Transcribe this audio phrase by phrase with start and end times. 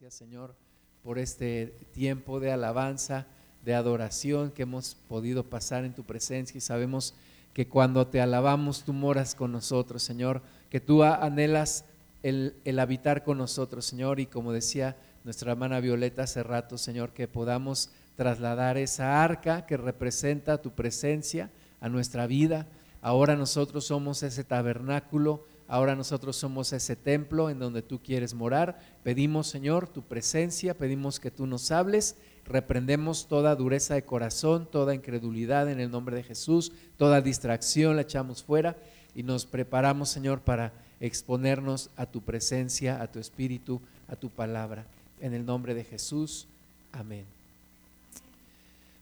[0.00, 0.54] gracias, Señor,
[1.02, 3.26] por este tiempo de alabanza,
[3.64, 7.14] de adoración que hemos podido pasar en tu presencia y sabemos
[7.52, 10.40] que cuando te alabamos tú moras con nosotros, Señor,
[10.70, 11.84] que tú anhelas
[12.22, 17.10] el, el habitar con nosotros, Señor, y como decía nuestra hermana Violeta hace rato, Señor,
[17.10, 22.68] que podamos trasladar esa arca que representa tu presencia a nuestra vida.
[23.02, 28.80] Ahora nosotros somos ese tabernáculo, ahora nosotros somos ese templo en donde tú quieres morar.
[29.04, 34.94] Pedimos, Señor, tu presencia, pedimos que tú nos hables, reprendemos toda dureza de corazón, toda
[34.94, 38.76] incredulidad en el nombre de Jesús, toda distracción la echamos fuera
[39.14, 44.84] y nos preparamos, Señor, para exponernos a tu presencia, a tu espíritu, a tu palabra.
[45.20, 46.46] En el nombre de Jesús.
[46.92, 47.24] Amén.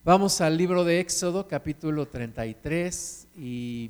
[0.03, 3.89] Vamos al libro de Éxodo, capítulo 33, y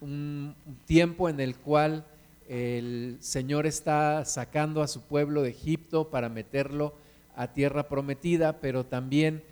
[0.00, 0.54] un
[0.86, 2.04] tiempo en el cual
[2.48, 6.94] el Señor está sacando a su pueblo de Egipto para meterlo
[7.36, 9.42] a tierra prometida, pero también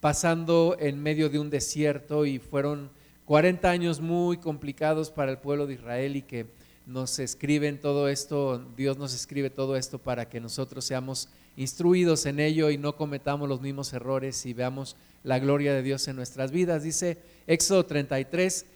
[0.00, 2.90] pasando en medio de un desierto y fueron
[3.24, 6.46] 40 años muy complicados para el pueblo de Israel y que
[6.86, 12.40] nos escriben todo esto, Dios nos escribe todo esto para que nosotros seamos instruidos en
[12.40, 16.50] ello y no cometamos los mismos errores y veamos la gloria de Dios en nuestras
[16.50, 16.82] vidas.
[16.82, 18.66] Dice Éxodo 33,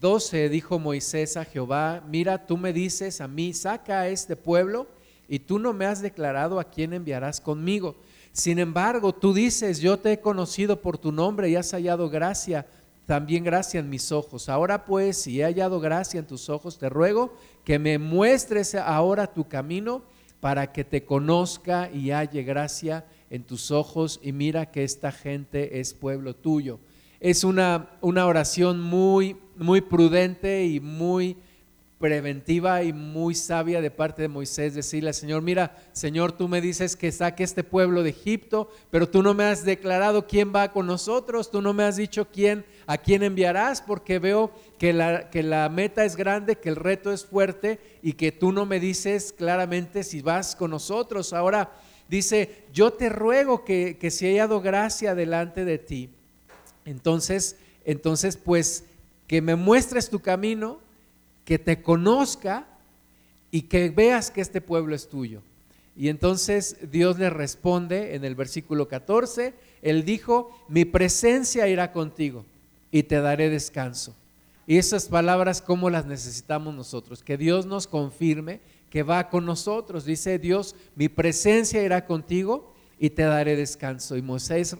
[0.00, 4.86] 12, dijo Moisés a Jehová, mira, tú me dices a mí, saca a este pueblo
[5.28, 7.96] y tú no me has declarado a quién enviarás conmigo.
[8.32, 12.66] Sin embargo, tú dices, yo te he conocido por tu nombre y has hallado gracia,
[13.06, 14.50] también gracia en mis ojos.
[14.50, 19.32] Ahora pues, si he hallado gracia en tus ojos, te ruego que me muestres ahora
[19.32, 20.02] tu camino
[20.40, 25.80] para que te conozca y halle gracia en tus ojos y mira que esta gente
[25.80, 26.78] es pueblo tuyo.
[27.20, 31.36] Es una, una oración muy, muy prudente y muy
[31.98, 36.94] preventiva y muy sabia de parte de Moisés decirle Señor, mira, Señor, tú me dices
[36.94, 40.86] que saque este pueblo de Egipto, pero tú no me has declarado quién va con
[40.86, 45.42] nosotros, tú no me has dicho quién, a quién enviarás, porque veo que la, que
[45.42, 49.32] la meta es grande, que el reto es fuerte y que tú no me dices
[49.32, 51.32] claramente si vas con nosotros.
[51.32, 51.72] Ahora
[52.08, 56.10] dice, yo te ruego que, que si haya dado gracia delante de ti,
[56.86, 58.84] entonces, entonces pues
[59.26, 60.78] que me muestres tu camino,
[61.44, 62.66] que te conozca
[63.50, 65.42] y que veas que este pueblo es tuyo.
[65.96, 72.44] Y entonces Dios le responde en el versículo 14, Él dijo, mi presencia irá contigo
[72.90, 74.14] y te daré descanso.
[74.66, 77.22] Y esas palabras, ¿cómo las necesitamos nosotros?
[77.22, 78.60] Que Dios nos confirme
[78.90, 80.04] que va con nosotros.
[80.04, 84.16] Dice Dios, mi presencia irá contigo y te daré descanso.
[84.16, 84.76] Y Moisés,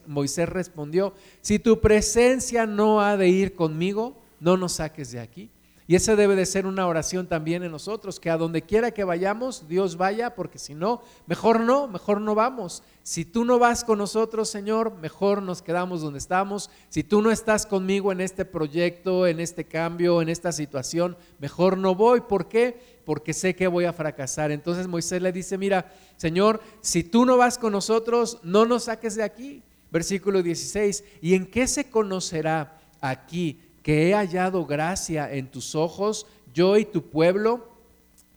[0.49, 5.50] respondió, si tu presencia no ha de ir conmigo, no nos saques de aquí.
[5.88, 9.05] Y esa debe de ser una oración también en nosotros, que a donde quiera que
[9.05, 12.82] vayamos, Dios vaya, porque si no, mejor no, mejor no vamos.
[13.05, 16.71] Si tú no vas con nosotros, Señor, mejor nos quedamos donde estamos.
[16.88, 21.78] Si tú no estás conmigo en este proyecto, en este cambio, en esta situación, mejor
[21.78, 22.21] no voy.
[22.22, 22.96] ¿Por qué?
[23.06, 24.50] Porque sé que voy a fracasar.
[24.50, 29.15] Entonces Moisés le dice, mira, Señor, si tú no vas con nosotros, no nos saques
[29.15, 29.62] de aquí.
[29.91, 33.62] Versículo 16, ¿y en qué se conocerá aquí?
[33.87, 37.69] que he hallado gracia en tus ojos, yo y tu pueblo,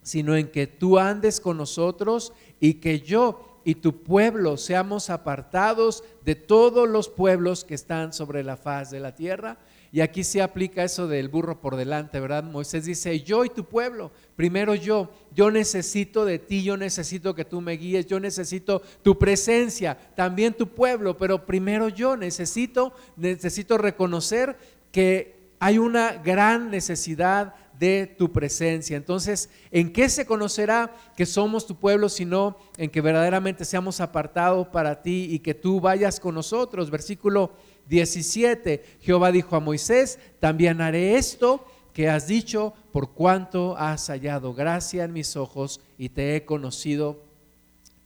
[0.00, 6.04] sino en que tú andes con nosotros y que yo y tu pueblo seamos apartados
[6.24, 9.58] de todos los pueblos que están sobre la faz de la tierra.
[9.92, 12.44] Y aquí se aplica eso del burro por delante, ¿verdad?
[12.44, 17.44] Moisés dice, yo y tu pueblo, primero yo, yo necesito de ti, yo necesito que
[17.44, 23.78] tú me guíes, yo necesito tu presencia, también tu pueblo, pero primero yo necesito, necesito
[23.78, 24.56] reconocer
[24.92, 28.96] que hay una gran necesidad de tu presencia.
[28.96, 34.68] Entonces, ¿en qué se conocerá que somos tu pueblo, sino en que verdaderamente seamos apartados
[34.68, 36.90] para ti y que tú vayas con nosotros?
[36.90, 37.52] Versículo
[37.90, 44.54] 17, Jehová dijo a Moisés, también haré esto que has dicho, por cuanto has hallado
[44.54, 47.20] gracia en mis ojos y te he conocido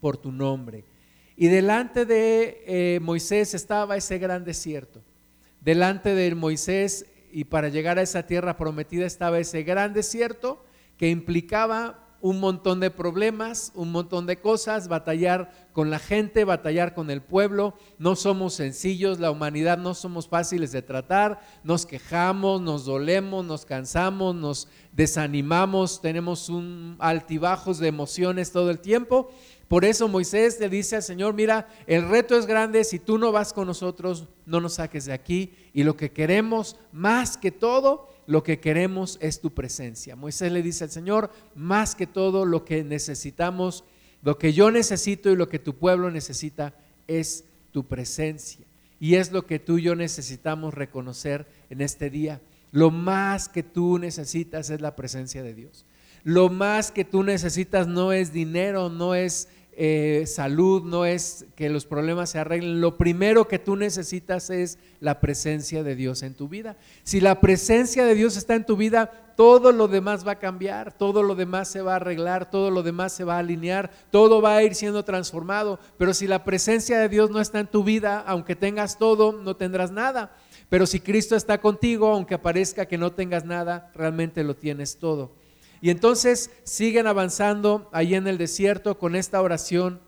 [0.00, 0.84] por tu nombre.
[1.36, 5.02] Y delante de eh, Moisés estaba ese gran desierto.
[5.60, 10.64] Delante de Moisés y para llegar a esa tierra prometida estaba ese gran desierto
[10.96, 16.94] que implicaba un montón de problemas, un montón de cosas, batallar con la gente, batallar
[16.94, 17.74] con el pueblo.
[17.98, 23.66] No somos sencillos, la humanidad no somos fáciles de tratar, nos quejamos, nos dolemos, nos
[23.66, 29.28] cansamos, nos desanimamos, tenemos un altibajos de emociones todo el tiempo.
[29.68, 33.32] Por eso Moisés le dice al Señor, mira, el reto es grande, si tú no
[33.32, 35.52] vas con nosotros, no nos saques de aquí.
[35.74, 40.16] Y lo que queremos, más que todo, lo que queremos es tu presencia.
[40.16, 43.84] Moisés le dice al Señor, más que todo, lo que necesitamos
[44.22, 46.74] Lo que yo necesito y lo que tu pueblo necesita
[47.06, 48.64] es tu presencia.
[48.98, 52.40] Y es lo que tú y yo necesitamos reconocer en este día.
[52.72, 55.84] Lo más que tú necesitas es la presencia de Dios.
[56.22, 61.68] Lo más que tú necesitas no es dinero, no es eh, salud, no es que
[61.68, 62.80] los problemas se arreglen.
[62.80, 66.76] Lo primero que tú necesitas es la presencia de Dios en tu vida.
[67.02, 70.92] Si la presencia de Dios está en tu vida, todo lo demás va a cambiar,
[70.92, 74.40] todo lo demás se va a arreglar, todo lo demás se va a alinear, todo
[74.40, 75.78] va a ir siendo transformado.
[75.98, 79.56] Pero si la presencia de Dios no está en tu vida, aunque tengas todo, no
[79.56, 80.36] tendrás nada.
[80.68, 85.32] Pero si Cristo está contigo, aunque parezca que no tengas nada, realmente lo tienes todo.
[85.84, 90.00] Y entonces siguen avanzando ahí en el desierto con esta oración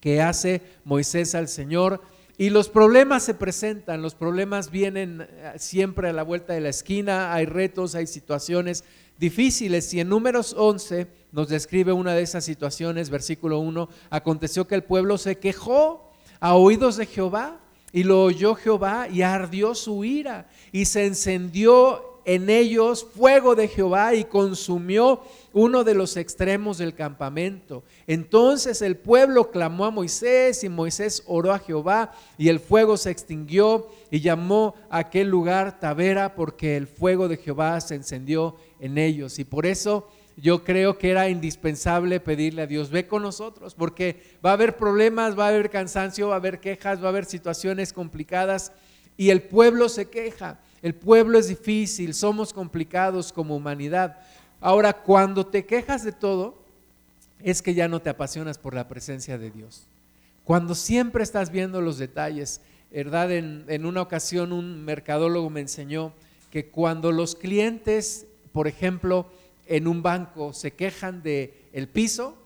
[0.00, 2.02] que hace Moisés al Señor.
[2.38, 6.70] Y los problemas se presentan, los problemas vienen eh, siempre a la vuelta de la
[6.70, 8.82] esquina, hay retos, hay situaciones
[9.16, 9.94] difíciles.
[9.94, 14.82] Y en números 11 nos describe una de esas situaciones, versículo 1, aconteció que el
[14.82, 16.10] pueblo se quejó
[16.40, 17.60] a oídos de Jehová
[17.92, 23.68] y lo oyó Jehová y ardió su ira y se encendió en ellos fuego de
[23.68, 27.84] Jehová y consumió uno de los extremos del campamento.
[28.08, 33.12] Entonces el pueblo clamó a Moisés y Moisés oró a Jehová y el fuego se
[33.12, 38.98] extinguió y llamó a aquel lugar Tavera porque el fuego de Jehová se encendió en
[38.98, 39.38] ellos.
[39.38, 44.36] Y por eso yo creo que era indispensable pedirle a Dios, ve con nosotros, porque
[44.44, 47.24] va a haber problemas, va a haber cansancio, va a haber quejas, va a haber
[47.24, 48.72] situaciones complicadas
[49.16, 50.60] y el pueblo se queja.
[50.82, 54.18] El pueblo es difícil, somos complicados como humanidad.
[54.60, 56.54] Ahora, cuando te quejas de todo,
[57.42, 59.82] es que ya no te apasionas por la presencia de Dios.
[60.44, 63.32] Cuando siempre estás viendo los detalles, ¿verdad?
[63.32, 66.12] En, una ocasión un mercadólogo me enseñó
[66.50, 69.26] que cuando los clientes, por ejemplo,
[69.66, 72.36] en un banco se quejan de el piso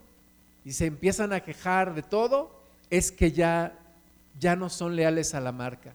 [0.65, 2.51] y se empiezan a quejar de todo,
[2.89, 3.75] es que ya
[4.41, 5.93] ya no son leales a la marca.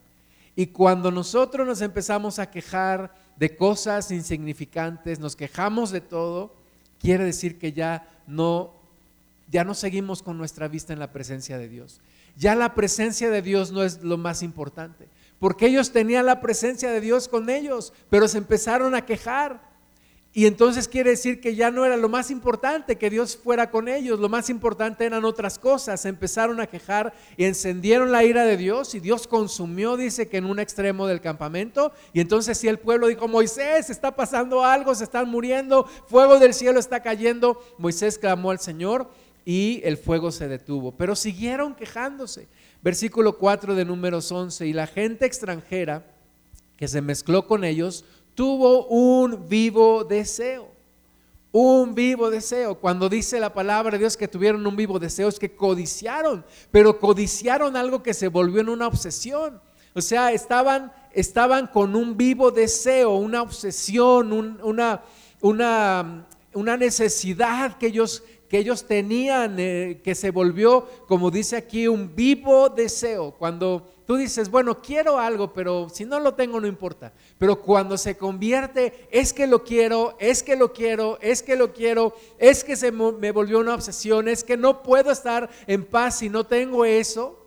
[0.55, 6.55] Y cuando nosotros nos empezamos a quejar de cosas insignificantes, nos quejamos de todo,
[6.99, 8.73] quiere decir que ya no
[9.49, 12.01] ya no seguimos con nuestra vista en la presencia de Dios.
[12.35, 15.07] Ya la presencia de Dios no es lo más importante,
[15.39, 19.74] porque ellos tenían la presencia de Dios con ellos, pero se empezaron a quejar.
[20.37, 23.87] Y entonces quiere decir que ya no era lo más importante que Dios fuera con
[23.87, 26.03] ellos, lo más importante eran otras cosas.
[26.03, 30.45] empezaron a quejar y encendieron la ira de Dios y Dios consumió, dice que en
[30.45, 31.93] un extremo del campamento.
[32.11, 36.53] Y entonces si el pueblo dijo, Moisés, está pasando algo, se están muriendo, fuego del
[36.53, 39.09] cielo está cayendo, Moisés clamó al Señor
[39.45, 40.91] y el fuego se detuvo.
[40.97, 42.49] Pero siguieron quejándose.
[42.81, 46.05] Versículo 4 de números 11, y la gente extranjera
[46.75, 48.03] que se mezcló con ellos,
[48.35, 50.69] tuvo un vivo deseo.
[51.51, 52.75] Un vivo deseo.
[52.75, 56.99] Cuando dice la palabra de Dios que tuvieron un vivo deseo es que codiciaron, pero
[56.99, 59.61] codiciaron algo que se volvió en una obsesión.
[59.93, 65.01] O sea, estaban, estaban con un vivo deseo, una obsesión, una,
[65.39, 71.87] una, una necesidad que ellos que ellos tenían, eh, que se volvió, como dice aquí,
[71.87, 73.31] un vivo deseo.
[73.31, 77.11] Cuando tú dices, bueno, quiero algo, pero si no lo tengo no importa.
[77.37, 81.73] Pero cuando se convierte, es que lo quiero, es que lo quiero, es que lo
[81.73, 86.19] quiero, es que se me volvió una obsesión, es que no puedo estar en paz
[86.19, 87.41] si no tengo eso,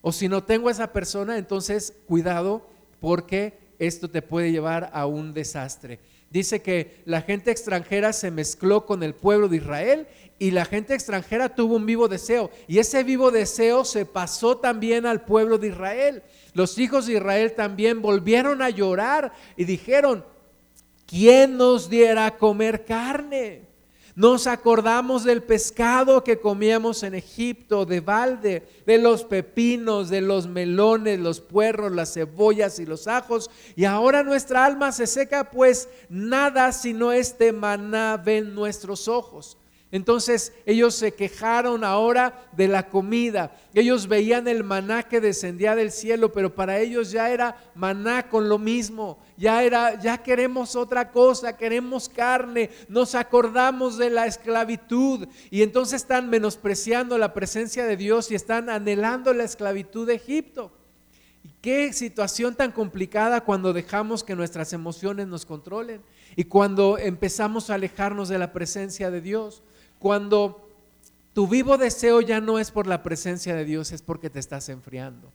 [0.00, 2.62] o si no tengo esa persona, entonces cuidado
[3.00, 6.00] porque esto te puede llevar a un desastre.
[6.30, 10.06] Dice que la gente extranjera se mezcló con el pueblo de Israel
[10.38, 12.50] y la gente extranjera tuvo un vivo deseo.
[12.66, 16.22] Y ese vivo deseo se pasó también al pueblo de Israel.
[16.52, 20.24] Los hijos de Israel también volvieron a llorar y dijeron,
[21.06, 23.67] ¿quién nos diera a comer carne?
[24.18, 30.48] Nos acordamos del pescado que comíamos en Egipto, de balde, de los pepinos, de los
[30.48, 33.48] melones, los puerros, las cebollas y los ajos.
[33.76, 39.56] Y ahora nuestra alma se seca, pues nada sino este maná ven nuestros ojos.
[39.90, 43.56] Entonces ellos se quejaron ahora de la comida.
[43.72, 48.50] Ellos veían el maná que descendía del cielo, pero para ellos ya era maná con
[48.50, 49.18] lo mismo.
[49.38, 52.68] Ya era, ya queremos otra cosa, queremos carne.
[52.88, 58.68] Nos acordamos de la esclavitud y entonces están menospreciando la presencia de Dios y están
[58.68, 60.70] anhelando la esclavitud de Egipto.
[61.42, 66.02] Y qué situación tan complicada cuando dejamos que nuestras emociones nos controlen
[66.36, 69.62] y cuando empezamos a alejarnos de la presencia de Dios.
[69.98, 70.60] Cuando
[71.32, 74.68] tu vivo deseo ya no es por la presencia de Dios, es porque te estás
[74.68, 75.30] enfriando.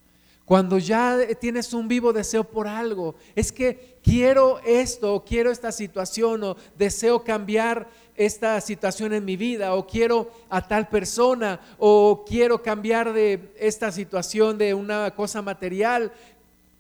[0.46, 6.44] Cuando ya tienes un vivo deseo por algo, es que quiero esto, quiero esta situación,
[6.44, 12.62] o deseo cambiar esta situación en mi vida, o quiero a tal persona, o quiero
[12.62, 16.12] cambiar de esta situación de una cosa material.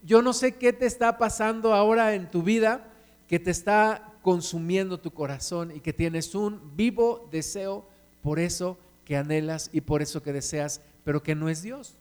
[0.03, 2.89] Yo no sé qué te está pasando ahora en tu vida
[3.29, 7.85] que te está consumiendo tu corazón y que tienes un vivo deseo
[8.23, 11.93] por eso que anhelas y por eso que deseas, pero que no es Dios.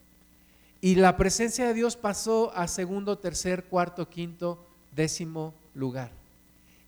[0.80, 4.64] Y la presencia de Dios pasó a segundo, tercer, cuarto, quinto,
[4.94, 6.12] décimo lugar.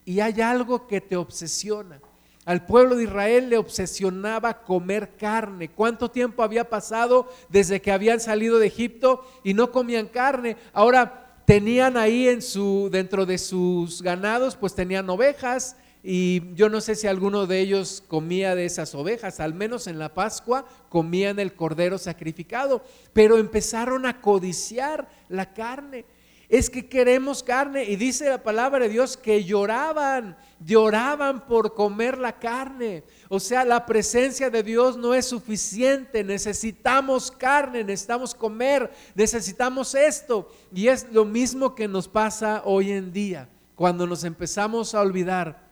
[0.05, 2.01] Y hay algo que te obsesiona.
[2.45, 5.69] Al pueblo de Israel le obsesionaba comer carne.
[5.69, 10.57] ¿Cuánto tiempo había pasado desde que habían salido de Egipto y no comían carne?
[10.73, 16.83] Ahora tenían ahí en su dentro de sus ganados, pues tenían ovejas, y yo no
[16.83, 21.39] sé si alguno de ellos comía de esas ovejas, al menos en la Pascua comían
[21.39, 22.85] el cordero sacrificado,
[23.15, 26.05] pero empezaron a codiciar la carne.
[26.55, 32.17] Es que queremos carne y dice la palabra de Dios que lloraban, lloraban por comer
[32.17, 33.03] la carne.
[33.29, 40.49] O sea, la presencia de Dios no es suficiente, necesitamos carne, necesitamos comer, necesitamos esto.
[40.73, 45.67] Y es lo mismo que nos pasa hoy en día, cuando nos empezamos a olvidar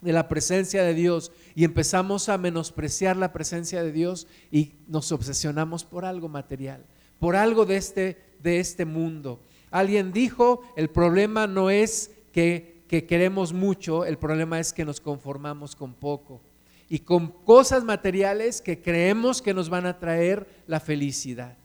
[0.00, 5.12] de la presencia de Dios y empezamos a menospreciar la presencia de Dios y nos
[5.12, 6.84] obsesionamos por algo material,
[7.20, 9.38] por algo de este, de este mundo.
[9.70, 15.00] Alguien dijo, el problema no es que, que queremos mucho, el problema es que nos
[15.00, 16.40] conformamos con poco
[16.88, 21.56] y con cosas materiales que creemos que nos van a traer la felicidad.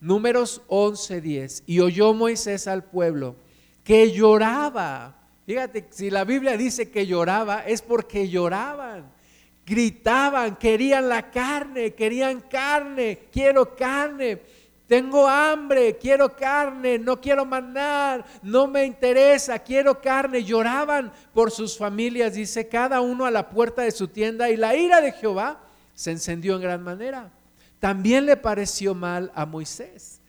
[0.00, 1.62] Números 11:10.
[1.66, 3.36] Y oyó Moisés al pueblo
[3.82, 9.08] que lloraba Fíjate, si la Biblia dice que lloraba, es porque lloraban,
[9.64, 14.40] gritaban, querían la carne, querían carne, quiero carne,
[14.86, 20.44] tengo hambre, quiero carne, no quiero manar, no me interesa, quiero carne.
[20.44, 24.76] Lloraban por sus familias, dice cada uno a la puerta de su tienda y la
[24.76, 25.60] ira de Jehová
[25.94, 27.30] se encendió en gran manera.
[27.80, 30.20] También le pareció mal a Moisés.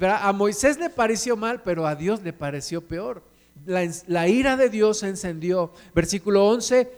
[0.00, 3.22] A Moisés le pareció mal, pero a Dios le pareció peor
[3.66, 5.72] la, ira de Dios se encendió.
[5.94, 6.90] Versículo 11,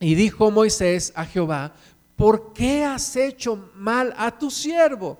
[0.00, 1.72] y dijo Moisés a Jehová,
[2.16, 5.18] ¿por qué has hecho mal a tu siervo?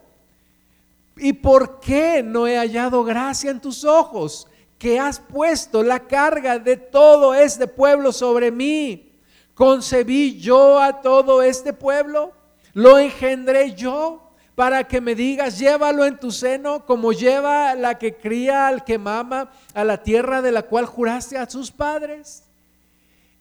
[1.22, 4.48] ¿Y por qué no he hallado gracia en tus ojos?
[4.76, 9.12] Que has puesto la carga de todo este pueblo sobre mí.
[9.54, 12.32] ¿Concebí yo a todo este pueblo?
[12.74, 14.18] ¿Lo engendré yo?
[14.54, 18.98] para que me digas, llévalo en tu seno como lleva la que cría al que
[18.98, 22.44] mama a la tierra de la cual juraste a sus padres.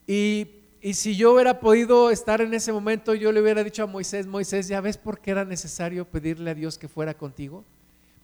[0.07, 0.47] Y,
[0.81, 4.25] y si yo hubiera podido estar en ese momento, yo le hubiera dicho a Moisés,
[4.25, 7.63] Moisés, ¿ya ves por qué era necesario pedirle a Dios que fuera contigo?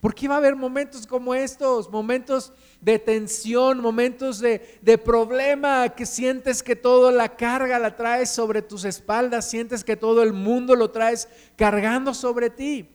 [0.01, 6.05] Porque iba a haber momentos como estos, momentos de tensión, momentos de, de, problema, que
[6.05, 10.75] sientes que toda la carga la traes sobre tus espaldas, sientes que todo el mundo
[10.75, 12.89] lo traes cargando sobre ti.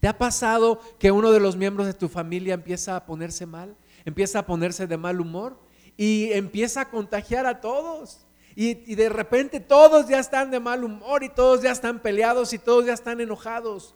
[0.00, 3.76] ¿Te ha pasado que uno de los miembros de tu familia empieza a ponerse mal,
[4.04, 5.56] empieza a ponerse de mal humor
[5.96, 8.26] y empieza a contagiar a todos?
[8.62, 12.58] Y, de repente todos ya están de mal humor y todos ya están peleados y
[12.58, 13.94] todos ya están enojados.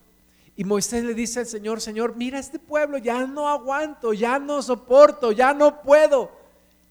[0.56, 4.62] Y Moisés le dice al Señor, Señor, mira este pueblo, ya no aguanto, ya no
[4.62, 6.33] soporto, ya no puedo,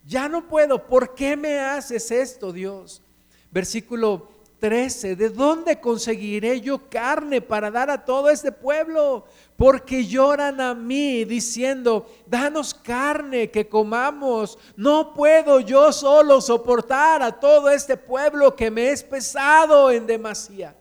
[0.05, 0.85] ya no puedo.
[0.85, 3.01] ¿Por qué me haces esto, Dios?
[3.49, 4.29] Versículo
[4.63, 9.25] 13, ¿de dónde conseguiré yo carne para dar a todo este pueblo?
[9.57, 14.57] Porque lloran a mí diciendo, danos carne que comamos.
[14.77, 20.73] No puedo yo solo soportar a todo este pueblo que me es pesado en demasía.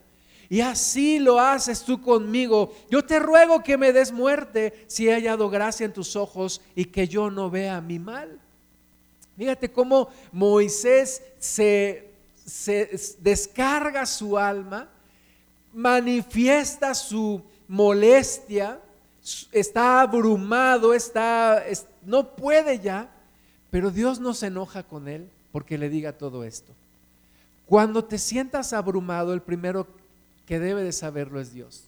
[0.49, 2.73] Y así lo haces tú conmigo.
[2.89, 6.85] Yo te ruego que me des muerte si he hallado gracia en tus ojos y
[6.85, 8.39] que yo no vea mi mal.
[9.37, 12.12] Fíjate cómo Moisés se,
[13.19, 14.89] descarga su alma,
[15.73, 18.81] manifiesta su molestia,
[19.53, 21.63] está abrumado, está,
[22.05, 23.09] no puede ya,
[23.71, 26.73] pero Dios no se enoja con él porque le diga todo esto.
[27.67, 29.87] Cuando te sientas abrumado, el primero
[30.47, 31.85] que debe de saberlo es Dios.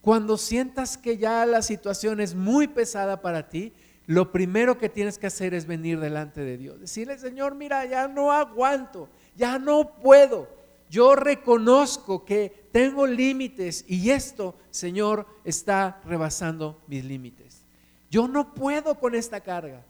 [0.00, 3.72] Cuando sientas que ya la situación es muy pesada para ti,
[4.06, 6.80] lo primero que tienes que hacer es venir delante de Dios.
[6.80, 10.48] Decirle, Señor, mira, ya no aguanto, ya no puedo.
[10.90, 17.62] Yo reconozco que tengo límites y esto, Señor, está rebasando mis límites.
[18.10, 19.82] Yo no puedo con esta carga.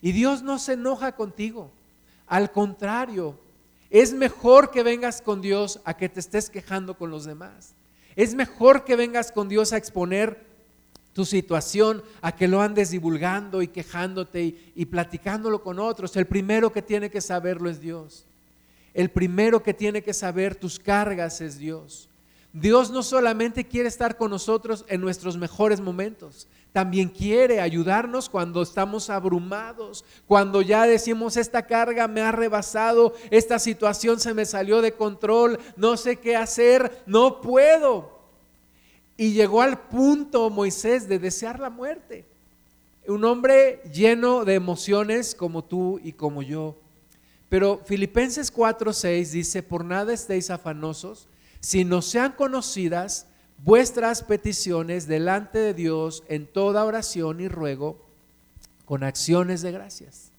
[0.00, 1.70] Y Dios no se enoja contigo.
[2.26, 3.38] Al contrario,
[3.90, 7.74] es mejor que vengas con Dios a que te estés quejando con los demás.
[8.16, 10.52] Es mejor que vengas con Dios a exponer
[11.12, 16.16] tu situación a que lo andes divulgando y quejándote y, platicándolo con otros.
[16.16, 18.24] El primero que tiene que saberlo es Dios.
[18.94, 22.08] El primero que tiene que saber tus cargas es Dios.
[22.52, 28.62] Dios no solamente quiere estar con nosotros en nuestros mejores momentos, también quiere ayudarnos cuando
[28.62, 34.82] estamos abrumados, cuando ya decimos, esta carga me ha rebasado, esta situación se me salió
[34.82, 38.20] de control, no sé qué hacer, no puedo.
[39.16, 42.24] Y llegó al punto Moisés de desear la muerte.
[43.06, 46.76] Un hombre lleno de emociones como tú y como yo.
[47.52, 51.28] Pero Filipenses 4:6 dice, por nada estéis afanosos,
[51.60, 53.26] sino sean conocidas
[53.58, 58.00] vuestras peticiones delante de Dios en toda oración y ruego
[58.86, 60.30] con acciones de gracias.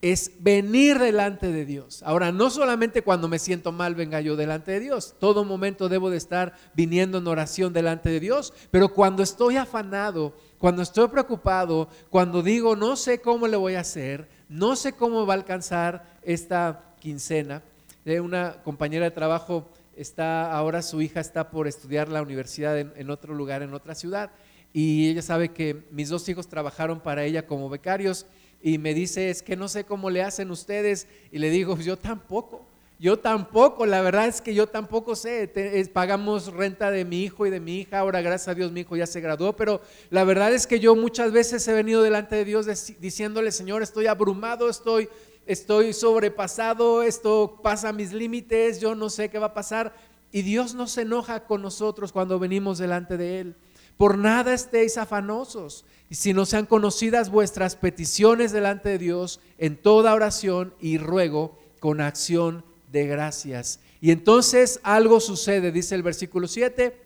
[0.00, 2.02] Es venir delante de Dios.
[2.02, 6.10] Ahora, no solamente cuando me siento mal venga yo delante de Dios, todo momento debo
[6.10, 11.88] de estar viniendo en oración delante de Dios, pero cuando estoy afanado, cuando estoy preocupado,
[12.10, 16.04] cuando digo no sé cómo le voy a hacer, no sé cómo va a alcanzar
[16.22, 17.62] esta quincena,
[18.04, 23.10] de una compañera de trabajo está, ahora su hija está por estudiar la universidad en,
[23.10, 24.30] otro lugar, en otra ciudad,
[24.74, 28.26] y ella sabe que mis dos hijos trabajaron para ella como becarios
[28.62, 31.96] y me dice, es que no sé cómo le hacen ustedes, y le digo, yo
[31.96, 32.66] tampoco.
[33.02, 35.50] Yo tampoco, la verdad es que yo tampoco sé.
[35.92, 37.98] pagamos renta de mi hijo y de mi hija.
[37.98, 39.56] Ahora, gracias a Dios, mi hijo ya se graduó.
[39.56, 39.80] Pero
[40.10, 42.68] la verdad es que yo muchas veces he venido delante de Dios
[43.00, 45.08] diciéndole, Señor, estoy abrumado, estoy
[45.46, 49.96] estoy sobrepasado, esto pasa mis límites, yo no sé qué va a pasar.
[50.30, 53.56] Y Dios no se enoja con nosotros cuando venimos delante de Él.
[53.96, 59.76] Por nada estéis afanosos, y si no sean conocidas vuestras peticiones delante de Dios en
[59.76, 63.80] toda oración y ruego con acción de gracias.
[64.00, 66.96] Y entonces algo sucede, dice el versículo 7,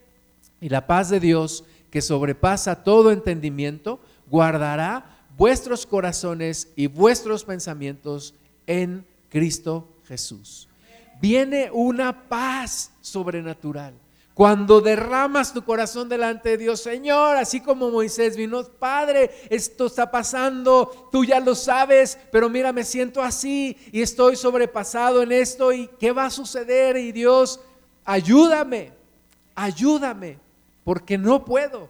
[0.60, 8.34] y la paz de Dios, que sobrepasa todo entendimiento, guardará vuestros corazones y vuestros pensamientos
[8.66, 10.68] en Cristo Jesús.
[11.20, 13.94] Viene una paz sobrenatural.
[14.36, 20.10] Cuando derramas tu corazón delante de Dios, Señor, así como Moisés vino, Padre, esto está
[20.10, 25.72] pasando, tú ya lo sabes, pero mira, me siento así y estoy sobrepasado en esto
[25.72, 26.98] y ¿qué va a suceder?
[26.98, 27.60] Y Dios,
[28.04, 28.92] ayúdame,
[29.54, 30.38] ayúdame,
[30.84, 31.88] porque no puedo.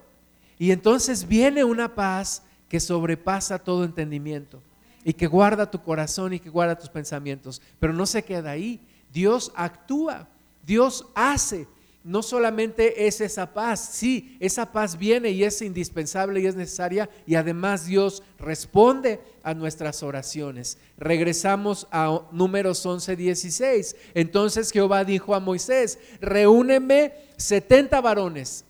[0.57, 4.61] Y entonces viene una paz que sobrepasa todo entendimiento
[5.03, 7.61] y que guarda tu corazón y que guarda tus pensamientos.
[7.77, 8.79] Pero no se queda ahí.
[9.11, 10.29] Dios actúa,
[10.65, 11.67] Dios hace.
[12.07, 17.09] No solamente es esa paz, sí, esa paz viene y es indispensable y es necesaria
[17.25, 20.77] y además Dios responde a nuestras oraciones.
[20.97, 23.97] Regresamos a números 11, 16.
[24.13, 28.63] Entonces Jehová dijo a Moisés, reúneme 70 varones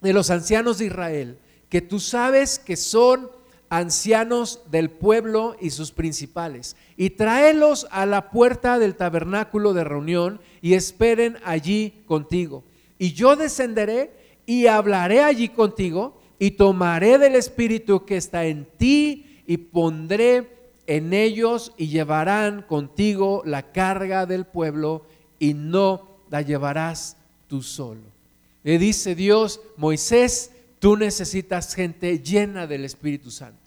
[0.00, 3.28] de los ancianos de Israel que tú sabes que son
[3.72, 10.40] ancianos del pueblo y sus principales, y tráelos a la puerta del tabernáculo de reunión
[10.60, 12.64] y esperen allí contigo.
[12.98, 14.12] Y yo descenderé
[14.44, 20.50] y hablaré allí contigo y tomaré del espíritu que está en ti y pondré
[20.86, 25.06] en ellos y llevarán contigo la carga del pueblo
[25.38, 27.16] y no la llevarás
[27.48, 28.02] tú solo.
[28.64, 30.50] Le dice Dios, Moisés,
[30.82, 33.61] Tú necesitas gente llena del Espíritu Santo.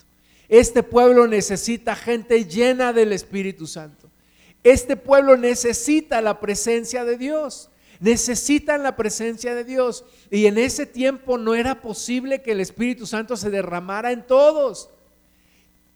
[0.48, 4.08] Este pueblo necesita gente llena del Espíritu Santo.
[4.62, 7.70] Este pueblo necesita la presencia de Dios.
[8.00, 10.04] Necesitan la presencia de Dios.
[10.30, 14.90] Y en ese tiempo no era posible que el Espíritu Santo se derramara en todos.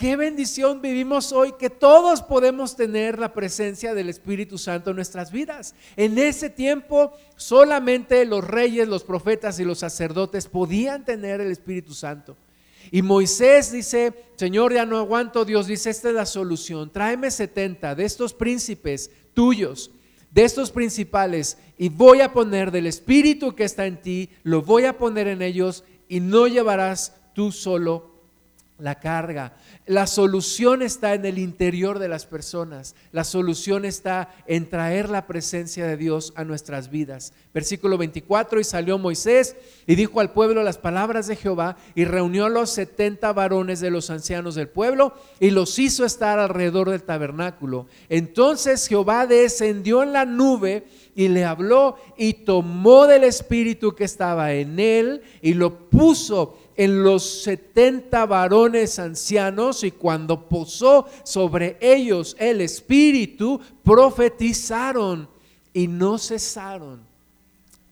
[0.01, 5.31] Qué bendición vivimos hoy que todos podemos tener la presencia del Espíritu Santo en nuestras
[5.31, 5.75] vidas.
[5.95, 11.93] En ese tiempo solamente los reyes, los profetas y los sacerdotes podían tener el Espíritu
[11.93, 12.35] Santo.
[12.91, 17.95] Y Moisés dice, Señor, ya no aguanto, Dios dice, esta es la solución, tráeme 70
[17.95, 19.91] de estos príncipes tuyos,
[20.31, 24.85] de estos principales, y voy a poner del Espíritu que está en ti, lo voy
[24.85, 28.20] a poner en ellos, y no llevarás tú solo
[28.81, 29.55] la carga.
[29.87, 32.95] La solución está en el interior de las personas.
[33.13, 37.33] La solución está en traer la presencia de Dios a nuestras vidas.
[37.53, 42.47] Versículo 24, y salió Moisés y dijo al pueblo las palabras de Jehová y reunió
[42.47, 47.03] a los setenta varones de los ancianos del pueblo y los hizo estar alrededor del
[47.03, 47.87] tabernáculo.
[48.09, 54.53] Entonces Jehová descendió en la nube y le habló y tomó del espíritu que estaba
[54.53, 62.35] en él y lo puso en los setenta varones ancianos y cuando posó sobre ellos
[62.39, 65.29] el Espíritu, profetizaron
[65.75, 67.11] y no cesaron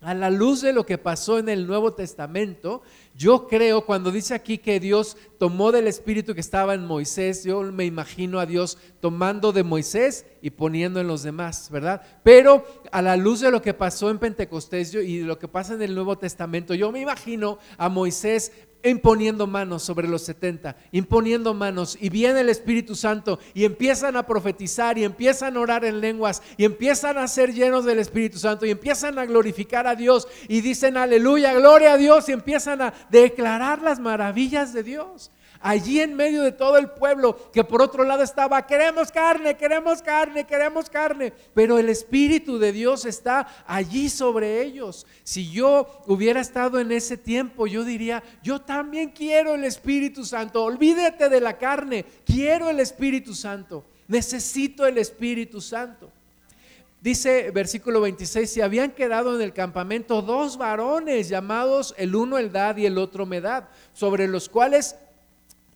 [0.01, 2.83] a la luz de lo que pasó en el Nuevo Testamento,
[3.17, 7.63] yo creo, cuando dice aquí que Dios tomó del espíritu que estaba en Moisés, yo
[7.63, 12.03] me imagino a Dios tomando de Moisés y poniendo en los demás, ¿verdad?
[12.23, 15.75] Pero a la luz de lo que pasó en Pentecostés y de lo que pasa
[15.75, 21.55] en el Nuevo Testamento, yo me imagino a Moisés imponiendo manos sobre los 70, imponiendo
[21.55, 26.01] manos, y viene el Espíritu Santo y empiezan a profetizar y empiezan a orar en
[26.01, 30.29] lenguas y empiezan a ser llenos del Espíritu Santo y empiezan a glorificar a Dios
[30.49, 36.01] y dicen aleluya, gloria a Dios y empiezan a declarar las maravillas de Dios allí
[36.01, 40.47] en medio de todo el pueblo que por otro lado estaba, queremos carne, queremos carne,
[40.47, 45.07] queremos carne, pero el Espíritu de Dios está allí sobre ellos.
[45.25, 50.65] Si yo hubiera estado en ese tiempo, yo diría, yo también quiero el Espíritu Santo,
[50.65, 56.11] olvídate de la carne, quiero el Espíritu Santo, necesito el Espíritu Santo.
[57.01, 62.77] Dice versículo 26, si habían quedado en el campamento dos varones llamados el uno Eldad
[62.77, 64.97] y el otro Medad, sobre los cuales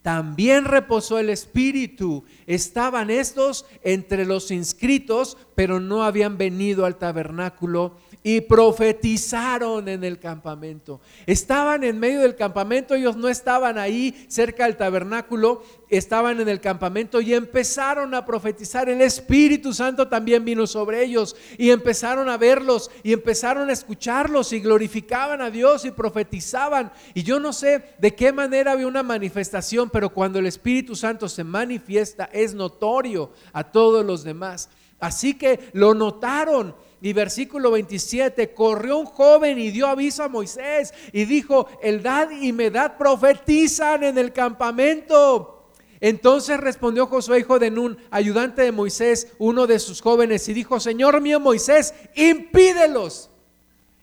[0.02, 2.24] también reposó el Espíritu.
[2.46, 10.18] Estaban estos entre los inscritos, pero no habían venido al tabernáculo y profetizaron en el
[10.18, 11.00] campamento.
[11.26, 16.60] Estaban en medio del campamento, ellos no estaban ahí cerca del tabernáculo, estaban en el
[16.60, 18.88] campamento y empezaron a profetizar.
[18.88, 24.52] El Espíritu Santo también vino sobre ellos y empezaron a verlos y empezaron a escucharlos
[24.52, 26.92] y glorificaban a Dios y profetizaban.
[27.14, 31.28] Y yo no sé de qué manera había una manifestación, pero cuando el Espíritu Santo
[31.28, 34.68] se manifiesta es notorio a todos los demás.
[34.98, 40.94] Así que lo notaron y versículo 27, corrió un joven y dio aviso a Moisés
[41.12, 45.68] y dijo, Eldad y Medad profetizan en el campamento.
[46.00, 50.78] Entonces respondió Josué, hijo de Nun, ayudante de Moisés, uno de sus jóvenes, y dijo,
[50.78, 53.30] Señor mío Moisés, impídelos,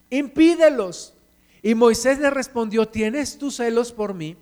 [0.09, 1.13] impídelos.
[1.61, 4.37] Y Moisés le respondió, ¿tienes tus celos por mí?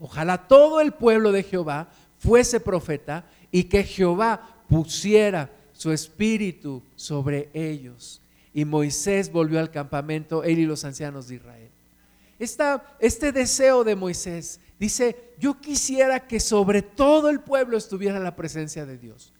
[0.00, 7.48] Ojalá todo el pueblo de Jehová fuese profeta y que Jehová pusiera su espíritu sobre
[7.54, 8.20] ellos.
[8.52, 11.70] Y Moisés volvió al campamento, él y los ancianos de Israel.
[12.98, 18.86] este deseo de Moisés dice, yo quisiera que sobre todo el pueblo estuviera la presencia
[18.86, 19.32] de Dios.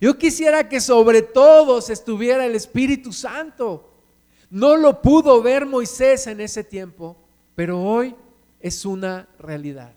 [0.00, 3.90] Yo quisiera que sobre todos estuviera el Espíritu Santo.
[4.50, 7.16] No lo pudo ver Moisés en ese tiempo,
[7.54, 8.14] pero hoy
[8.60, 9.92] es una realidad.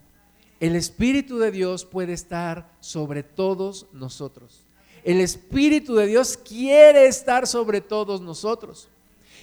[0.60, 4.64] El Espíritu de Dios puede estar sobre todos nosotros.
[5.04, 8.90] El Espíritu de Dios quiere estar sobre todos nosotros.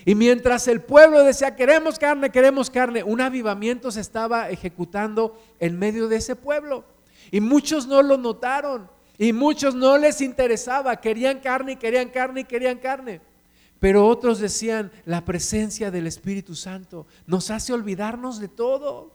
[0.05, 5.79] Y mientras el pueblo decía, queremos carne, queremos carne, un avivamiento se estaba ejecutando en
[5.79, 6.85] medio de ese pueblo.
[7.31, 8.89] Y muchos no lo notaron.
[9.17, 11.01] Y muchos no les interesaba.
[11.01, 13.21] Querían carne, querían carne, querían carne.
[13.79, 19.13] Pero otros decían, la presencia del Espíritu Santo nos hace olvidarnos de todo.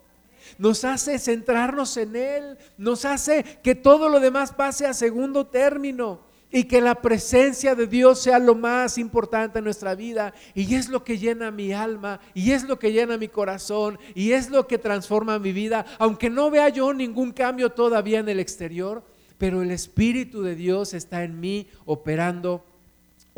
[0.58, 2.58] Nos hace centrarnos en Él.
[2.78, 7.88] Nos hace que todo lo demás pase a segundo término y que la presencia de
[7.88, 12.20] Dios sea lo más importante en nuestra vida y es lo que llena mi alma
[12.34, 16.30] y es lo que llena mi corazón y es lo que transforma mi vida, aunque
[16.30, 19.04] no vea yo ningún cambio todavía en el exterior,
[19.38, 22.66] pero el Espíritu de Dios está en mí operando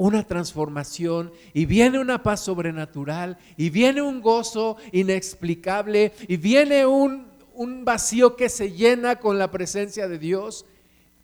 [0.02, 7.28] una transformación y viene una paz sobrenatural y viene un gozo inexplicable y viene un,
[7.54, 10.66] un vacío que se llena con la presencia de Dios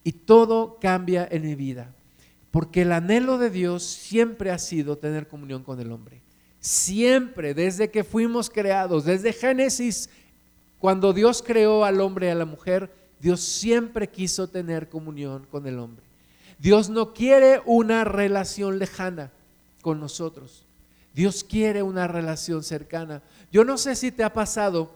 [0.04, 1.96] y todo cambia en mi vida.
[2.52, 6.22] Porque el anhelo de Dios siempre ha sido tener comunión con el hombre.
[6.60, 10.08] Siempre, desde que fuimos creados, desde Génesis,
[10.78, 15.66] cuando Dios creó al hombre y a la mujer, Dios siempre quiso tener comunión con
[15.66, 16.07] el hombre.
[16.60, 19.32] Dios no quiere una relación lejana
[19.82, 20.64] con nosotros.
[21.14, 23.22] Dios quiere una relación cercana.
[23.52, 24.92] Yo no sé si te ha pasado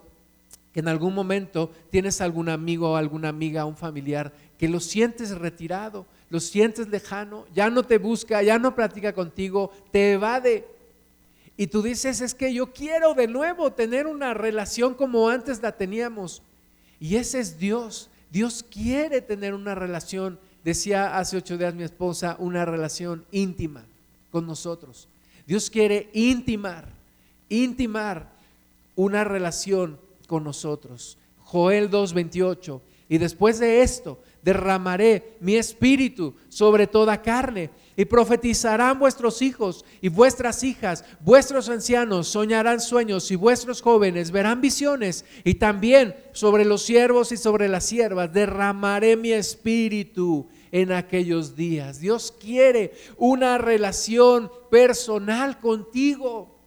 [0.73, 5.31] que en algún momento tienes algún amigo o alguna amiga, un familiar que lo sientes
[5.31, 10.67] retirado, lo sientes lejano, ya no te busca, ya no platica contigo, te evade.
[11.57, 15.71] Y tú dices, es que yo quiero de nuevo tener una relación como antes la
[15.73, 16.41] teníamos.
[16.99, 18.09] Y ese es Dios.
[18.31, 23.83] Dios quiere tener una relación, decía hace ocho días mi esposa, una relación íntima
[24.31, 25.07] con nosotros.
[25.45, 26.87] Dios quiere intimar,
[27.49, 28.29] intimar
[28.95, 31.17] una relación con nosotros.
[31.43, 32.79] Joel 2.28.
[33.11, 40.07] Y después de esto, derramaré mi espíritu sobre toda carne y profetizarán vuestros hijos y
[40.07, 46.83] vuestras hijas, vuestros ancianos soñarán sueños y vuestros jóvenes verán visiones y también sobre los
[46.83, 51.99] siervos y sobre las siervas derramaré mi espíritu en aquellos días.
[51.99, 56.61] Dios quiere una relación personal contigo.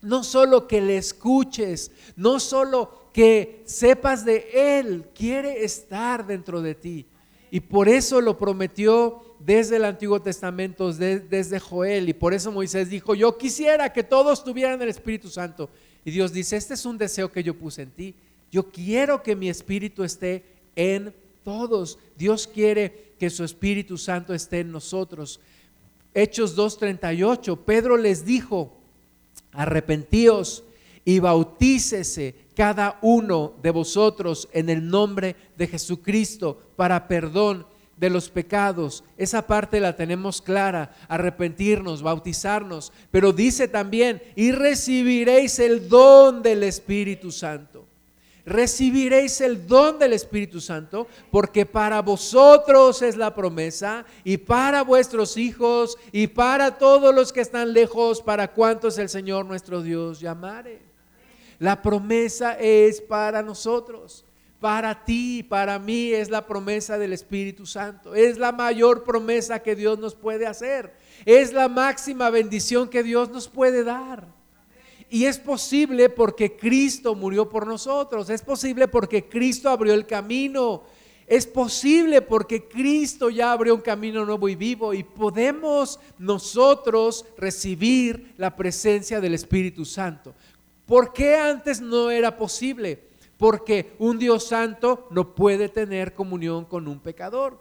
[0.00, 4.46] No solo que le escuches, no solo que sepas de
[4.78, 7.04] Él, quiere estar dentro de ti.
[7.50, 12.08] Y por eso lo prometió desde el Antiguo Testamento, desde Joel.
[12.08, 15.68] Y por eso Moisés dijo, yo quisiera que todos tuvieran el Espíritu Santo.
[16.04, 18.14] Y Dios dice, este es un deseo que yo puse en ti.
[18.52, 20.44] Yo quiero que mi Espíritu esté
[20.76, 21.98] en todos.
[22.16, 25.40] Dios quiere que su Espíritu Santo esté en nosotros.
[26.14, 28.76] Hechos 2.38, Pedro les dijo,
[29.50, 30.62] arrepentíos
[31.08, 37.66] y bautícese cada uno de vosotros en el nombre de Jesucristo para perdón
[37.96, 39.02] de los pecados.
[39.16, 46.62] Esa parte la tenemos clara, arrepentirnos, bautizarnos, pero dice también, y recibiréis el don del
[46.62, 47.86] Espíritu Santo
[48.44, 55.36] recibiréis el don del Espíritu Santo, porque para vosotros es la promesa, y para vuestros
[55.36, 60.87] hijos, y para todos los que están lejos, para cuantos el Señor nuestro Dios llamare.
[61.58, 64.24] La promesa es para nosotros.
[64.60, 68.14] Para ti, para mí es la promesa del Espíritu Santo.
[68.14, 70.92] Es la mayor promesa que Dios nos puede hacer.
[71.24, 74.26] Es la máxima bendición que Dios nos puede dar.
[75.10, 78.28] Y es posible porque Cristo murió por nosotros.
[78.30, 80.82] Es posible porque Cristo abrió el camino.
[81.26, 88.32] Es posible porque Cristo ya abrió un camino nuevo y vivo y podemos nosotros recibir
[88.38, 90.34] la presencia del Espíritu Santo.
[90.88, 92.98] ¿Por qué antes no era posible?
[93.36, 97.58] Porque un Dios santo no puede tener comunión con un pecador.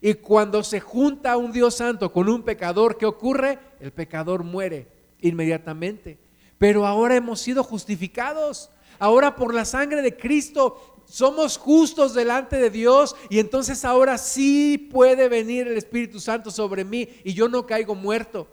[0.00, 3.58] Y cuando se junta un Dios santo con un pecador, ¿qué ocurre?
[3.78, 4.88] El pecador muere
[5.20, 6.16] inmediatamente.
[6.56, 8.70] Pero ahora hemos sido justificados.
[8.98, 14.78] Ahora por la sangre de Cristo somos justos delante de Dios y entonces ahora sí
[14.90, 18.48] puede venir el Espíritu Santo sobre mí y yo no caigo muerto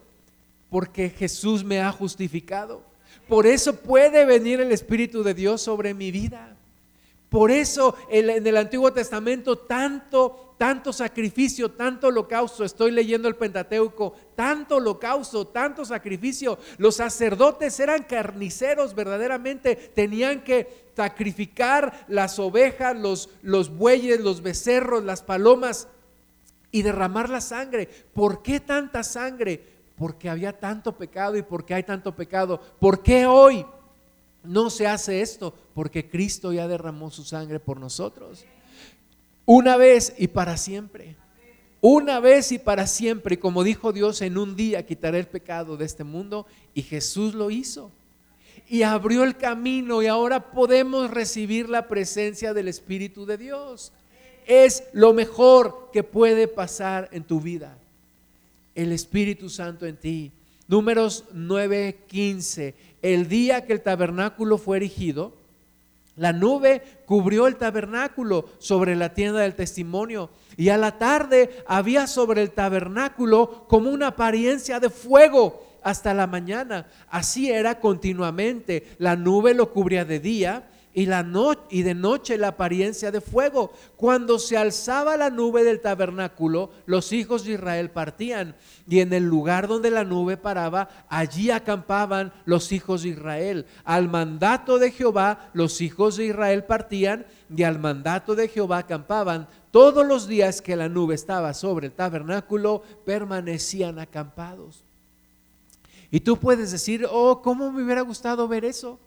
[0.69, 2.88] porque Jesús me ha justificado.
[3.29, 6.57] Por eso puede venir el Espíritu de Dios sobre mi vida.
[7.29, 14.13] Por eso en el Antiguo Testamento tanto tanto sacrificio, tanto holocausto, estoy leyendo el Pentateuco,
[14.35, 16.59] tanto holocausto, tanto sacrificio.
[16.77, 25.05] Los sacerdotes eran carniceros verdaderamente, tenían que sacrificar las ovejas, los, los bueyes, los becerros,
[25.05, 25.87] las palomas
[26.73, 27.87] y derramar la sangre.
[28.13, 29.63] ¿Por qué tanta sangre?
[29.99, 32.61] Porque había tanto pecado y porque hay tanto pecado.
[32.79, 33.65] ¿Por qué hoy
[34.45, 35.53] no se hace esto?
[35.73, 38.45] Porque Cristo ya derramó su sangre por nosotros.
[39.45, 41.17] Una vez y para siempre.
[41.81, 43.33] Una vez y para siempre.
[43.33, 46.45] Y como dijo Dios, en un día quitaré el pecado de este mundo.
[46.73, 47.91] Y Jesús lo hizo.
[48.69, 53.91] Y abrió el camino y ahora podemos recibir la presencia del Espíritu de Dios.
[54.45, 57.78] Es lo mejor que puede pasar en tu vida.
[58.75, 60.31] El Espíritu Santo en ti.
[60.67, 62.75] Números 9:15.
[63.01, 65.33] El día que el tabernáculo fue erigido,
[66.15, 72.07] la nube cubrió el tabernáculo sobre la tienda del testimonio y a la tarde había
[72.07, 76.87] sobre el tabernáculo como una apariencia de fuego hasta la mañana.
[77.09, 78.85] Así era continuamente.
[78.97, 80.67] La nube lo cubría de día
[80.99, 81.25] y, la
[81.69, 83.71] y de noche la apariencia de fuego.
[83.95, 88.53] Cuando se alzaba la nube del tabernáculo, los hijos de Israel partían
[88.85, 93.65] y en el lugar donde la nube paraba, allí acampaban los hijos de Israel.
[93.85, 99.47] Al mandato de Jehová, los hijos de Israel partían y al mandato de Jehová acampaban.
[99.71, 104.83] Todos los días que la nube estaba sobre el tabernáculo, permanecían acampados.
[106.11, 108.99] Y tú puedes decir, oh, ¿cómo me hubiera gustado ver eso?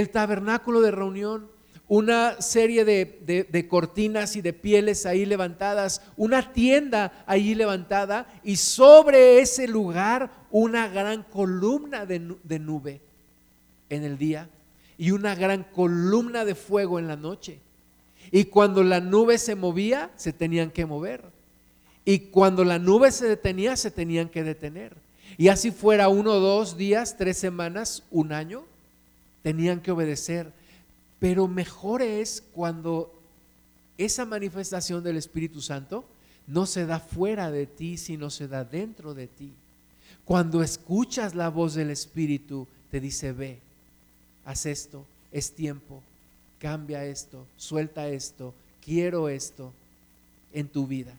[0.00, 1.48] El tabernáculo de reunión,
[1.86, 9.40] una serie de, cortinas y de pieles ahí levantadas, una tienda ahí levantada y sobre
[9.40, 13.02] ese lugar una gran columna de, de nube
[13.90, 14.48] en el día
[14.96, 17.60] y una gran columna de fuego en la noche.
[18.30, 21.22] Y cuando la nube se movía, se tenían que mover.
[22.06, 24.96] Y cuando la nube se detenía, se tenían que detener.
[25.36, 28.64] Y así fuera uno, dos días, tres semanas, un año,
[29.42, 30.52] tenían que obedecer.
[31.18, 33.12] Pero mejor es cuando
[33.98, 36.04] esa manifestación del Espíritu Santo
[36.46, 39.52] no se da fuera de ti, sino se da dentro de ti.
[40.24, 43.58] Cuando escuchas la voz del Espíritu, te dice, ve,
[44.44, 46.02] haz esto, es tiempo,
[46.58, 49.72] cambia esto, suelta esto, quiero esto
[50.52, 51.12] en tu vida.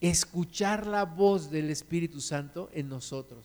[0.00, 3.44] Escuchar la voz del Espíritu Santo en nosotros,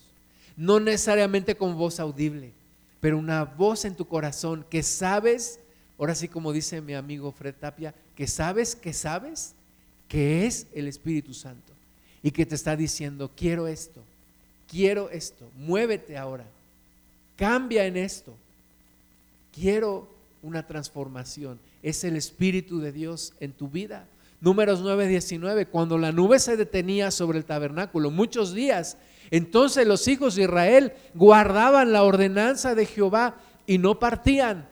[0.56, 2.52] no necesariamente con voz audible,
[3.04, 5.60] pero una voz en tu corazón que sabes,
[6.00, 9.56] ahora sí como dice mi amigo Fred Tapia, que sabes que sabes
[10.08, 11.74] que es el Espíritu Santo
[12.24, 14.02] y que te está diciendo, quiero esto,
[14.70, 16.46] quiero esto, muévete ahora,
[17.36, 18.34] cambia en esto,
[19.54, 20.08] quiero
[20.42, 21.60] una transformación.
[21.82, 24.08] Es el Espíritu de Dios en tu vida.
[24.40, 28.96] Números 9, 19, cuando la nube se detenía sobre el tabernáculo muchos días,
[29.32, 34.68] entonces los hijos de Israel guardaban la ordenanza de Jehová y no partían.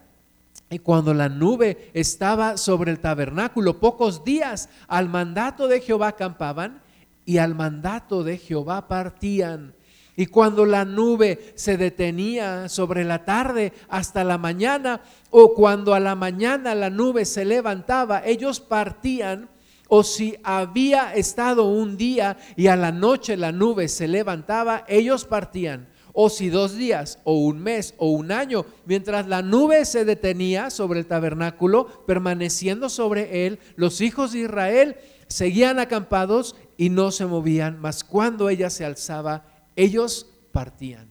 [0.70, 6.80] Y cuando la nube estaba sobre el tabernáculo pocos días, al mandato de Jehová acampaban
[7.26, 9.74] y al mandato de Jehová partían.
[10.16, 16.00] Y cuando la nube se detenía sobre la tarde hasta la mañana, o cuando a
[16.00, 19.48] la mañana la nube se levantaba, ellos partían,
[19.94, 25.26] o si había estado un día y a la noche la nube se levantaba, ellos
[25.26, 25.86] partían.
[26.14, 30.70] O si dos días, o un mes, o un año, mientras la nube se detenía
[30.70, 37.26] sobre el tabernáculo, permaneciendo sobre él, los hijos de Israel seguían acampados y no se
[37.26, 39.44] movían, mas cuando ella se alzaba,
[39.76, 41.10] ellos partían.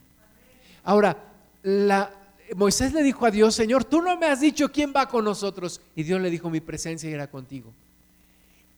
[0.84, 1.36] Ahora,
[2.56, 5.82] Moisés le dijo a Dios, Señor, tú no me has dicho quién va con nosotros.
[5.96, 7.76] Y Dios le dijo, mi presencia irá contigo.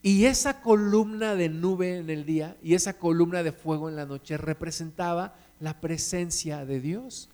[0.04, 4.06] Y esa columna de nube en el día y esa columna de fuego en la
[4.06, 7.30] noche representaba la presencia de Dios.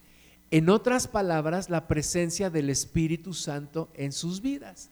[0.52, 4.90] En otras palabras, la presencia del Espíritu Santo en sus vidas.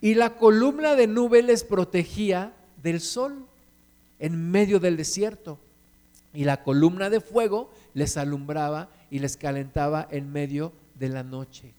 [0.00, 3.44] Y la columna de nube les protegía del sol
[4.18, 5.58] en medio del desierto
[6.32, 11.72] y la columna de fuego les alumbraba y les calentaba en medio de la noche.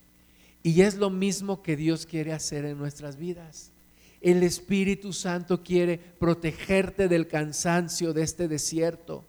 [0.61, 3.71] Y es lo mismo que Dios quiere hacer en nuestras vidas.
[4.21, 9.25] El Espíritu Santo quiere protegerte del cansancio de este desierto.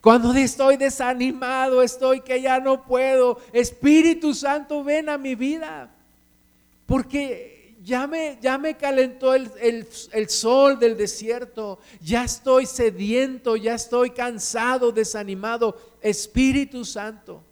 [0.00, 5.90] Cuando estoy desanimado, estoy que ya no puedo, Espíritu Santo, ven a mi vida.
[6.86, 9.50] Porque ya me, ya me calentó el,
[10.12, 15.76] el, sol del desierto, ya estoy sediento, ya estoy cansado, desanimado.
[16.00, 17.42] Espíritu Santo.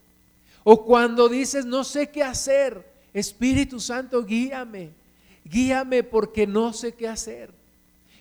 [0.63, 4.91] O cuando dices, no sé qué hacer, Espíritu Santo, guíame,
[5.45, 7.51] guíame porque no sé qué hacer.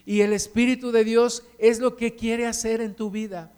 [0.06, 3.50] Y el Espíritu de Dios es lo que quiere hacer en tu vida.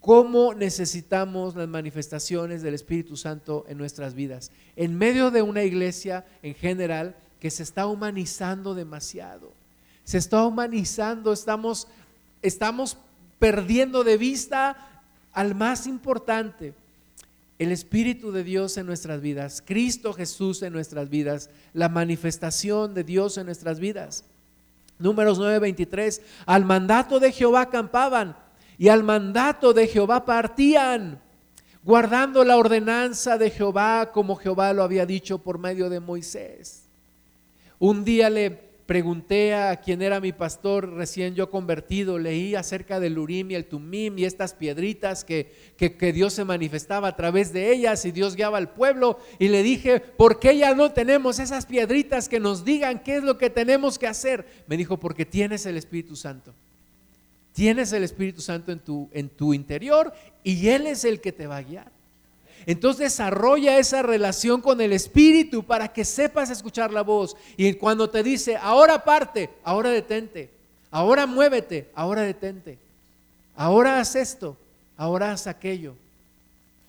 [0.00, 4.50] ¿Cómo necesitamos las manifestaciones del Espíritu Santo en nuestras vidas?
[4.76, 9.52] En medio de una iglesia en general, que se está humanizando demasiado.
[10.04, 11.86] Se está humanizando, estamos,
[12.42, 12.96] estamos
[13.38, 16.74] perdiendo de vista al más importante,
[17.58, 23.04] el Espíritu de Dios en nuestras vidas, Cristo Jesús en nuestras vidas, la manifestación de
[23.04, 24.24] Dios en nuestras vidas.
[24.98, 28.36] Números 9:23, al mandato de Jehová acampaban
[28.78, 31.20] y al mandato de Jehová partían,
[31.82, 36.84] guardando la ordenanza de Jehová como Jehová lo había dicho por medio de Moisés.
[37.80, 43.18] Un día le pregunté a quien era mi pastor recién yo convertido, leí acerca del
[43.18, 47.70] Urim y el Tumim y estas piedritas que, que, Dios se manifestaba a través de
[47.70, 51.66] ellas y Dios guiaba al pueblo y le dije, ¿por qué ya no tenemos esas
[51.66, 54.46] piedritas que nos digan qué es lo que tenemos que hacer?
[54.66, 56.54] Me dijo, porque tienes el Espíritu Santo.
[57.52, 61.46] Tienes el Espíritu Santo en tu, en tu interior y Él es el que te
[61.46, 61.97] va a guiar.
[62.68, 67.34] Entonces desarrolla esa relación con el Espíritu para que sepas escuchar la voz.
[67.56, 70.50] Y cuando te dice, ahora parte, ahora detente,
[70.90, 72.76] ahora muévete, ahora detente,
[73.56, 74.54] ahora haz esto,
[74.98, 75.94] ahora haz aquello.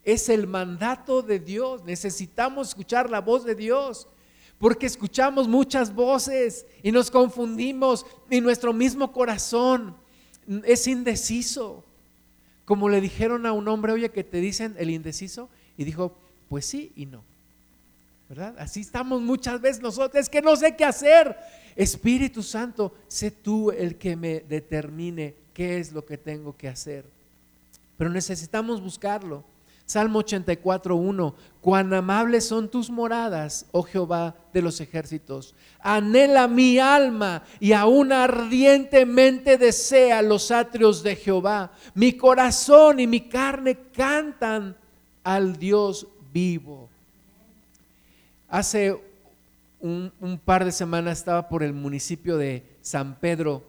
[0.04, 1.82] Es el mandato de Dios.
[1.86, 4.06] Necesitamos escuchar la voz de Dios.
[4.58, 9.96] Porque escuchamos muchas voces y nos confundimos y nuestro mismo corazón
[10.66, 11.86] es indeciso.
[12.66, 15.48] Como le dijeron a un hombre, oye, que te dicen el indeciso,
[15.80, 16.14] y dijo,
[16.50, 17.24] pues sí y no.
[18.28, 18.54] ¿Verdad?
[18.60, 21.38] Así estamos muchas veces nosotros, es que no sé qué hacer.
[21.74, 27.06] Espíritu Santo, sé tú el que me determine qué es lo que tengo que hacer.
[27.98, 29.46] Pero necesitamos buscarlo.
[29.86, 31.36] Salmo 84, 1.
[31.62, 35.56] Cuán amables son tus moradas, oh Jehová de los ejércitos.
[35.80, 41.72] Anhela mi alma y aún ardientemente desea los atrios de Jehová.
[41.94, 44.76] Mi corazón y mi carne cantan
[45.36, 46.90] al Dios vivo.
[48.48, 48.98] Hace
[49.80, 50.12] un,
[50.44, 53.64] par de semanas estaba por el municipio de San Pedro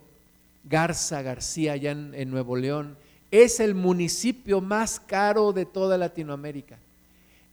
[0.64, 2.96] Garza García, allá en, Nuevo León.
[3.30, 6.78] Es el municipio más caro de toda Latinoamérica.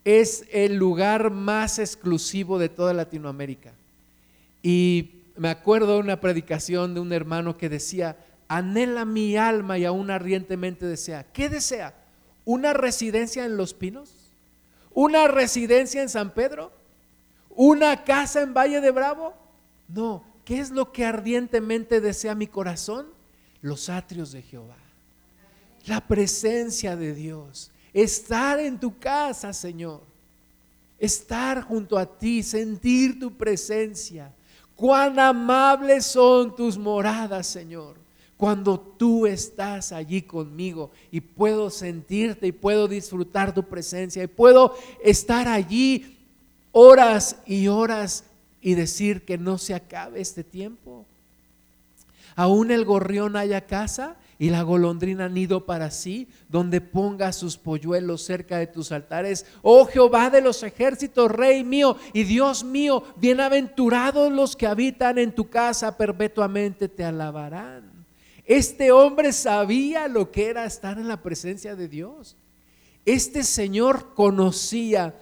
[0.06, 3.74] Es el lugar más exclusivo de toda Latinoamérica.
[4.64, 8.16] Y me acuerdo de una predicación de un hermano que decía,
[8.48, 11.26] anhela mi alma y aún ardientemente desea.
[11.34, 12.07] ¿Qué desea?
[12.48, 14.10] ¿Una residencia en Los Pinos?
[14.94, 16.72] ¿Una residencia en San Pedro?
[17.50, 19.34] ¿Una casa en Valle de Bravo?
[19.90, 23.08] No, ¿qué es lo que ardientemente desea mi corazón?
[23.62, 24.78] Los atrios de Jehová.
[25.88, 27.70] La presencia de Dios.
[27.92, 30.02] Estar en tu casa, Señor.
[30.98, 34.32] estar junto a ti, sentir tu presencia.
[34.74, 37.98] Cuán amables son tus moradas, Señor,
[38.38, 44.76] cuando tú estás allí conmigo y puedo sentirte y puedo disfrutar tu presencia y puedo
[45.04, 46.18] estar allí
[46.72, 48.24] horas y horas
[48.62, 51.06] y decir que no se acabe este tiempo.
[52.36, 58.22] Aún el gorrión haya casa y la golondrina nido para sí, donde ponga sus polluelos
[58.22, 59.48] cerca de tus altares.
[59.64, 65.34] Oh Jehová de los ejércitos, Rey mío y Dios mío, bienaventurados los que habitan en
[65.34, 67.97] tu casa, perpetuamente te alabarán.
[68.48, 72.38] Este hombre sabía lo que era estar en la presencia de Dios.
[73.06, 75.14] Este Señor conocía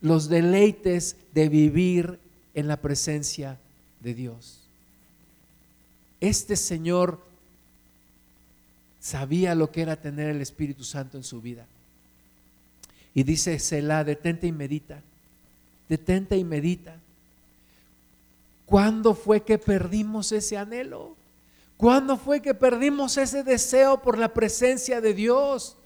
[0.00, 2.18] los deleites de vivir
[2.54, 3.58] en la presencia
[4.00, 4.60] de Dios.
[6.22, 7.20] Este Señor
[8.98, 11.66] sabía lo que era tener el Espíritu Santo en su vida.
[13.14, 15.02] Y dice Selah, detente y medita,
[15.86, 16.96] detente y medita.
[18.64, 21.17] ¿Cuándo fue que perdimos ese anhelo?
[21.78, 25.76] ¿Cuándo fue que perdimos ese deseo por la presencia de Dios?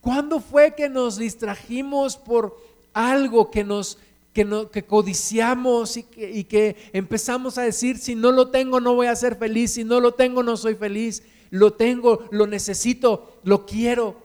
[0.00, 2.56] ¿Cuándo fue que nos distrajimos por
[2.92, 3.98] algo que nos
[4.32, 8.80] que, no, que codiciamos y que, y que empezamos a decir, si no lo tengo
[8.80, 12.46] no voy a ser feliz, si no lo tengo no soy feliz, lo tengo, lo
[12.46, 14.16] necesito, lo quiero.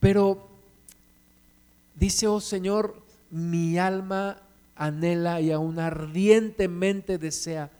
[0.00, 0.48] Pero
[1.94, 2.96] dice, oh Señor,
[3.30, 4.40] mi alma
[4.74, 7.70] anhela y aún ardientemente desea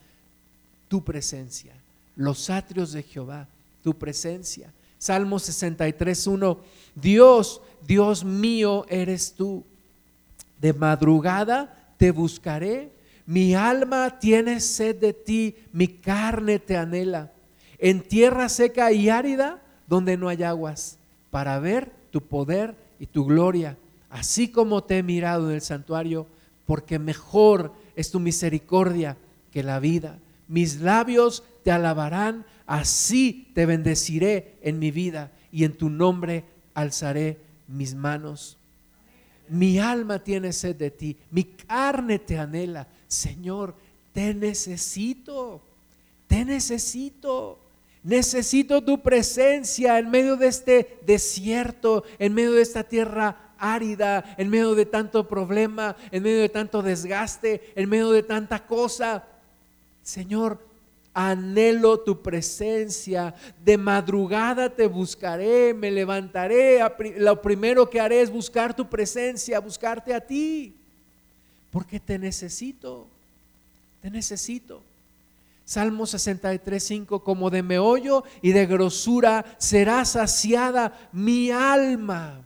[0.89, 1.75] tu presencia,
[2.19, 3.49] los atrios de Jehová,
[3.83, 4.71] tu presencia.
[4.99, 6.59] Salmo 63, 1,
[6.95, 9.65] Dios, Dios mío eres tú
[10.61, 12.91] de madrugada te buscaré.
[13.27, 17.31] Mi alma tiene sed de ti, mi carne te anhela.
[17.79, 20.97] En tierra seca y árida, donde no hay aguas,
[21.31, 23.77] para ver tu poder y tu gloria,
[24.11, 26.27] así como te he mirado en el santuario,
[26.67, 29.17] porque mejor es tu misericordia
[29.53, 30.19] que la vida.
[30.49, 37.37] Mis labios te alabarán, así te bendeciré en mi vida y en tu nombre alzaré
[37.67, 38.59] mis manos
[39.49, 42.87] mi alma tiene sed de ti, mi carne te anhela.
[43.07, 43.75] Señor,
[44.13, 45.61] te necesito,
[46.27, 47.59] te necesito.
[48.03, 54.49] Necesito tu presencia en medio de este desierto, en medio de esta tierra árida, en
[54.49, 59.25] medio de tanto problema, en medio de tanto desgaste, en medio de tanta cosa.
[60.03, 60.61] Señor,
[61.19, 66.79] anhelo tu presencia, de madrugada te buscaré, me levantaré,
[67.17, 70.77] lo primero que haré es buscar tu presencia, buscarte a ti,
[71.73, 73.09] porque te necesito,
[74.01, 74.81] te necesito.
[75.65, 82.41] Salmo 63, 5, como de meollo y de grosura será saciada mi alma.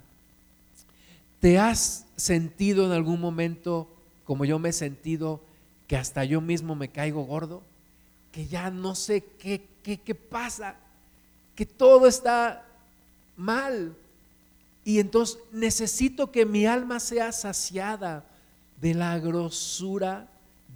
[1.41, 3.87] ¿Te has sentido en algún momento,
[4.25, 5.41] como yo me he sentido,
[5.87, 7.63] que hasta yo mismo me caigo gordo?
[8.33, 10.75] Que ya no sé qué, qué, pasa,
[11.55, 12.65] que todo está
[13.37, 13.95] mal.
[14.85, 18.25] Y entonces necesito que mi alma sea saciada
[18.81, 20.27] de la grosura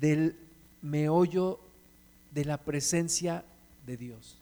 [0.00, 0.36] del
[0.82, 1.58] meollo
[2.32, 3.42] de la presencia
[3.86, 4.36] de Dios.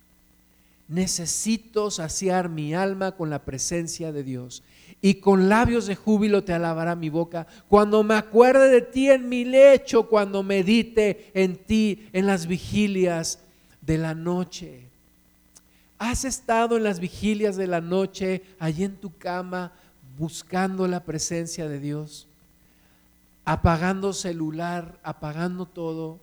[0.89, 4.63] Necesito saciar mi alma con la presencia de Dios
[5.01, 7.47] y con labios de júbilo te alabará mi boca.
[7.69, 13.39] Cuando me acuerde de ti en mi lecho, cuando medite en ti en las vigilias
[13.83, 14.89] de la noche.
[15.99, 19.73] ¿Has estado en las vigilias de la noche, allí en tu cama,
[20.19, 22.27] buscando la presencia de Dios?
[23.45, 26.19] Apagando celular, apagando todo,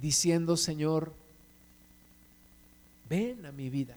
[0.00, 1.12] diciendo, Señor,
[3.08, 3.96] ven a mi vida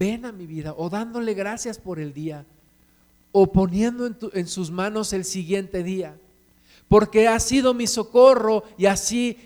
[0.00, 2.46] ven a mi vida, o dándole gracias por el día,
[3.32, 6.16] o poniendo en, sus manos el siguiente día,
[6.88, 9.36] porque ha sido mi socorro y así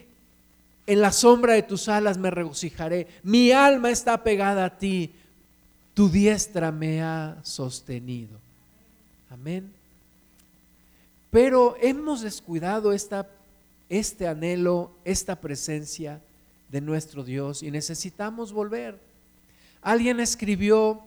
[0.86, 3.09] en la sombra de tus alas me regocijaré.
[3.24, 5.11] Mi alma está pegada a ti,
[5.92, 8.38] tu diestra me ha sostenido.
[9.30, 9.72] Amén.
[11.32, 13.26] Pero hemos descuidado esta,
[13.88, 16.20] este anhelo, esta presencia
[16.68, 18.98] de nuestro Dios y necesitamos volver.
[19.82, 21.02] Alguien escribió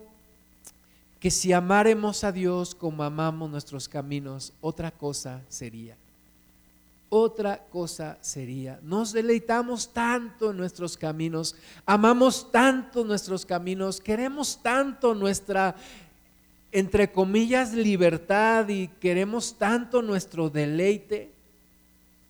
[1.19, 5.95] que si amáremos a Dios como amamos nuestros caminos, otra cosa sería.
[7.09, 8.79] Otra cosa sería.
[8.83, 11.55] Nos deleitamos tanto en nuestros caminos,
[11.85, 15.75] amamos tanto nuestros caminos, queremos tanto nuestra,
[16.71, 21.31] entre comillas, libertad y queremos tanto nuestro deleite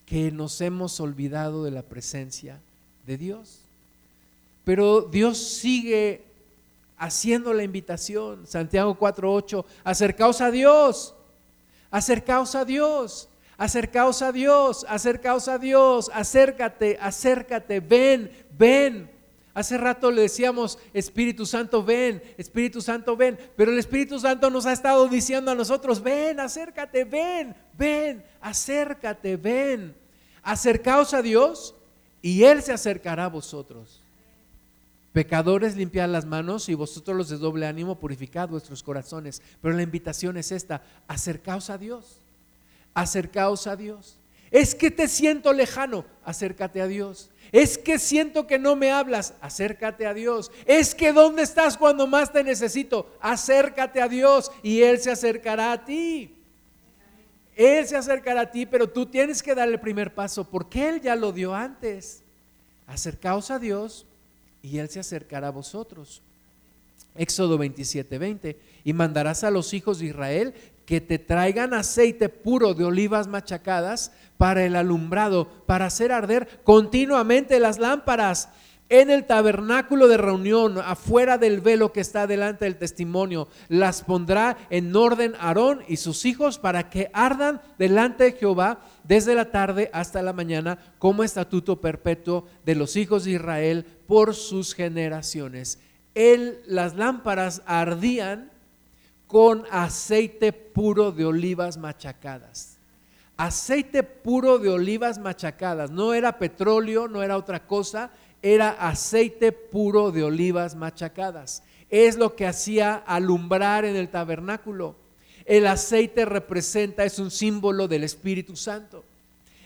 [0.06, 2.60] que nos hemos olvidado de la presencia
[3.08, 3.62] de Dios.
[4.64, 6.22] Pero Dios sigue
[6.98, 11.16] haciendo la invitación, Santiago 4.8, acercaos a Dios,
[11.90, 19.10] Acercaos a Dios, acercaos a Dios, acercaos a Dios, acércate, acércate, ven, ven.
[19.54, 23.40] Hace rato le decíamos, Espíritu Santo, ven, Espíritu Santo, ven.
[23.56, 29.38] Pero el Espíritu Santo nos ha estado diciendo a nosotros, ven, acércate, ven, ven, acércate,
[29.38, 29.96] ven.
[30.44, 31.74] Acercaos a Dios
[32.28, 34.02] y Él se acercará a vosotros.
[35.14, 39.42] Pecadores, limpiad las manos y vosotros los de doble ánimo, purificad vuestros corazones.
[39.62, 42.18] Pero la invitación es esta, acercaos a Dios,
[42.94, 44.18] acercaos a Dios.
[44.52, 47.30] Es que te siento lejano, acércate a Dios.
[47.54, 50.52] Es que siento que no me hablas, acércate a Dios.
[50.66, 53.10] Es que ¿dónde estás cuando más te necesito?
[53.22, 56.37] Acércate a Dios y Él se acercará a ti.
[57.58, 61.02] Él se acercará a ti, pero tú tienes que dar el primer paso porque Él
[61.02, 62.22] ya lo dio antes.
[62.86, 64.06] Acercaos a Dios
[64.62, 66.22] y Él se acercará a vosotros.
[67.16, 68.60] Éxodo 27, 20.
[68.84, 70.54] Y mandarás a los hijos de Israel
[70.86, 77.60] que te traigan aceite puro de olivas machacadas para el alumbrado, para hacer arder continuamente
[77.60, 78.50] las lámparas
[78.90, 83.48] en el tabernáculo de reunión, afuera del velo que está delante del testimonio.
[83.68, 89.36] Las pondrá en orden Aarón y sus hijos para que ardan delante de Jehová desde
[89.36, 94.74] la tarde hasta la mañana como estatuto perpetuo de los hijos de Israel por sus
[94.74, 95.80] generaciones.
[96.16, 98.52] Él, las lámparas ardían
[99.28, 102.78] con aceite puro de olivas machacadas.
[103.36, 105.92] Aceite puro de olivas machacadas.
[105.92, 108.10] No era petróleo, no era otra cosa,
[108.42, 111.64] era aceite puro de olivas machacadas.
[111.90, 114.96] Es lo que hacía alumbrar en el tabernáculo.
[115.46, 119.04] El aceite representa, es un símbolo del Espíritu Santo.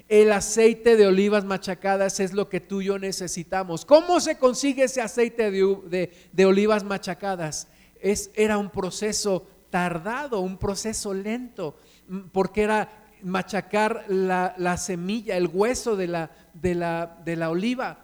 [0.08, 3.86] El aceite de olivas machacadas es lo que tú y yo necesitamos.
[3.86, 7.68] ¿Cómo se consigue ese aceite de, olivas machacadas?
[8.02, 12.90] Es, era un proceso tardado, un proceso lento, mm, porque era
[13.24, 18.00] machacar la, semilla, el hueso de la, de la, de la oliva,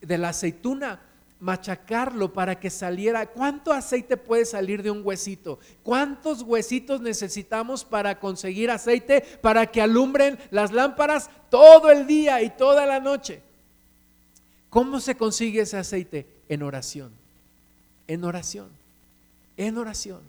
[0.00, 1.00] de la aceituna,
[1.40, 3.26] machacarlo para que saliera.
[3.26, 5.58] ¿Cuánto aceite puede salir de un huesito?
[5.82, 12.50] ¿Cuántos huesitos necesitamos para conseguir aceite para que alumbren las lámparas todo el día y
[12.50, 13.40] toda la noche?
[14.70, 16.26] ¿Cómo se consigue ese aceite?
[16.48, 17.10] En oración.
[18.06, 18.68] En oración.
[19.56, 20.20] En oración.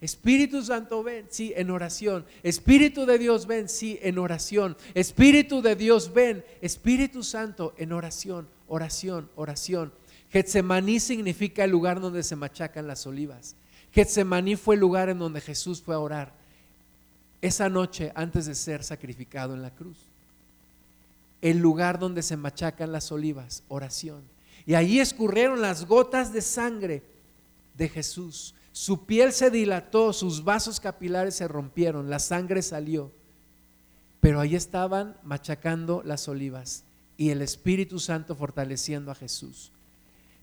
[0.00, 2.26] Espíritu Santo, ven, sí, en oración.
[2.42, 4.76] Espíritu de Dios, ven, sí, en oración.
[4.94, 6.44] Espíritu de Dios, ven.
[6.60, 9.92] Espíritu Santo, en oración, oración, oración.
[10.30, 13.54] Getsemaní significa el lugar donde se machacan las olivas.
[13.92, 16.32] Getsemaní fue el lugar en donde Jesús fue a orar
[17.40, 19.96] esa noche antes de ser sacrificado en la cruz.
[21.42, 24.22] El lugar donde se machacan las olivas, oración.
[24.66, 27.02] Y allí escurrieron las gotas de sangre
[27.76, 33.10] de Jesús su piel se dilató, sus vasos capilares se rompieron, la sangre salió.
[34.20, 36.84] Pero ahí estaban machacando las olivas
[37.16, 39.72] y el Espíritu Santo fortaleciendo a Jesús.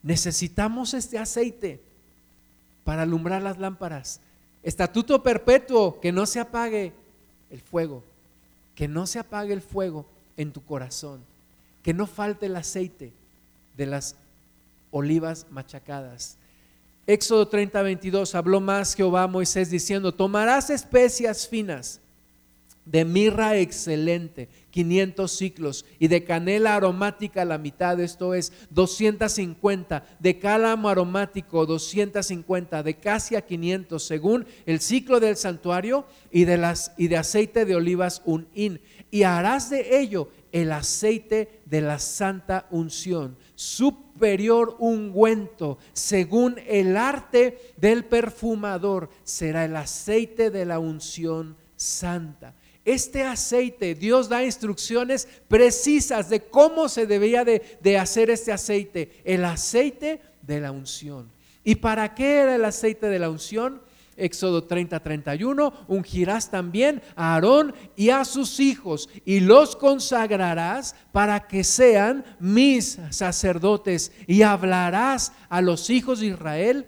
[0.01, 1.79] Necesitamos este aceite
[2.83, 4.19] para alumbrar las lámparas.
[4.63, 6.93] Estatuto perpetuo, que no se apague
[7.49, 8.03] el fuego,
[8.75, 10.05] que no se apague el fuego
[10.37, 11.21] en tu corazón,
[11.83, 13.13] que no falte el aceite
[13.77, 14.15] de las
[14.91, 16.37] olivas machacadas.
[17.05, 21.99] Éxodo 30, 22, habló más Jehová a Moisés diciendo, tomarás especias finas
[22.85, 30.39] de mirra excelente, 500 ciclos, y de canela aromática la mitad, esto es 250, de
[30.39, 37.07] cálamo aromático 250, de casia 500, según el ciclo del santuario, y de, las, y
[37.07, 38.81] de aceite de olivas un hin,
[39.11, 47.73] y harás de ello el aceite de la santa unción superior ungüento, según el arte
[47.77, 52.55] del perfumador, será el aceite de la unción santa.
[52.85, 59.45] Este aceite, Dios da instrucciones precisas de cómo se debía de, hacer este aceite, el
[59.45, 61.31] aceite de la unción.
[61.63, 63.81] ¿Y para qué era el aceite de la unción?
[64.17, 71.47] Éxodo 30, 31, ungirás también a Aarón y a sus hijos y los consagrarás para
[71.47, 76.85] que sean mis sacerdotes y hablarás a los hijos de Israel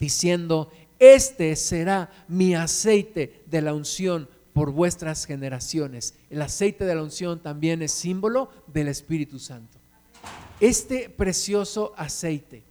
[0.00, 6.14] diciendo, este será mi aceite de la unción por vuestras generaciones.
[6.30, 9.78] El aceite de la unción también es símbolo del Espíritu Santo.
[10.60, 12.62] Este precioso aceite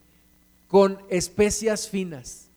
[0.67, 2.47] con especias finas,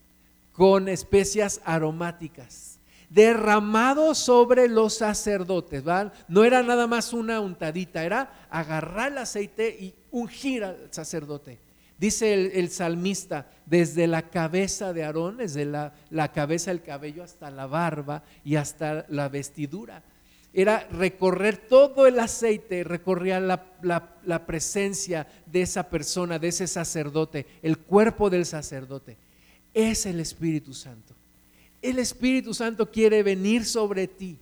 [0.52, 2.78] con especias aromáticas,
[3.10, 5.82] derramado sobre los sacerdotes.
[6.28, 11.58] No era nada más una untadita, era agarrar el aceite y ungir al sacerdote.
[12.04, 17.50] Dice el, salmista, desde la cabeza de Aarón, desde la, la cabeza del cabello hasta
[17.50, 20.02] la barba y hasta la vestidura
[20.54, 27.78] era recorrer todo el aceite, recorría la, presencia de esa persona, de ese sacerdote, el
[27.78, 29.16] cuerpo del sacerdote.
[29.72, 31.14] Es el Espíritu Santo.
[31.82, 34.36] El Espíritu Santo quiere venir sobre ti,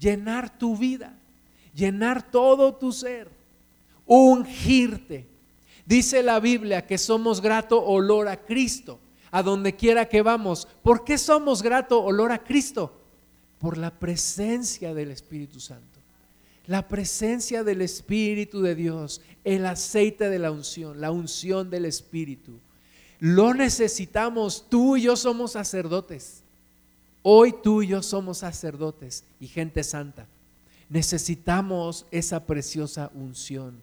[0.00, 1.14] llenar tu vida,
[1.72, 3.28] llenar todo tu ser,
[4.06, 5.33] ungirte.
[5.86, 8.98] Dice la Biblia que somos grato olor a Cristo,
[9.30, 10.66] a donde quiera que vamos.
[10.82, 13.00] ¿Por qué somos grato olor a Cristo?
[13.64, 15.98] por la presencia del Espíritu Santo.
[16.66, 22.60] La presencia del Espíritu de Dios, el aceite de la unción, la unción del Espíritu.
[23.20, 26.42] Lo necesitamos, tú y yo somos sacerdotes.
[27.22, 30.26] Hoy tú y yo somos sacerdotes y gente santa.
[30.90, 33.80] Necesitamos esa preciosa unción.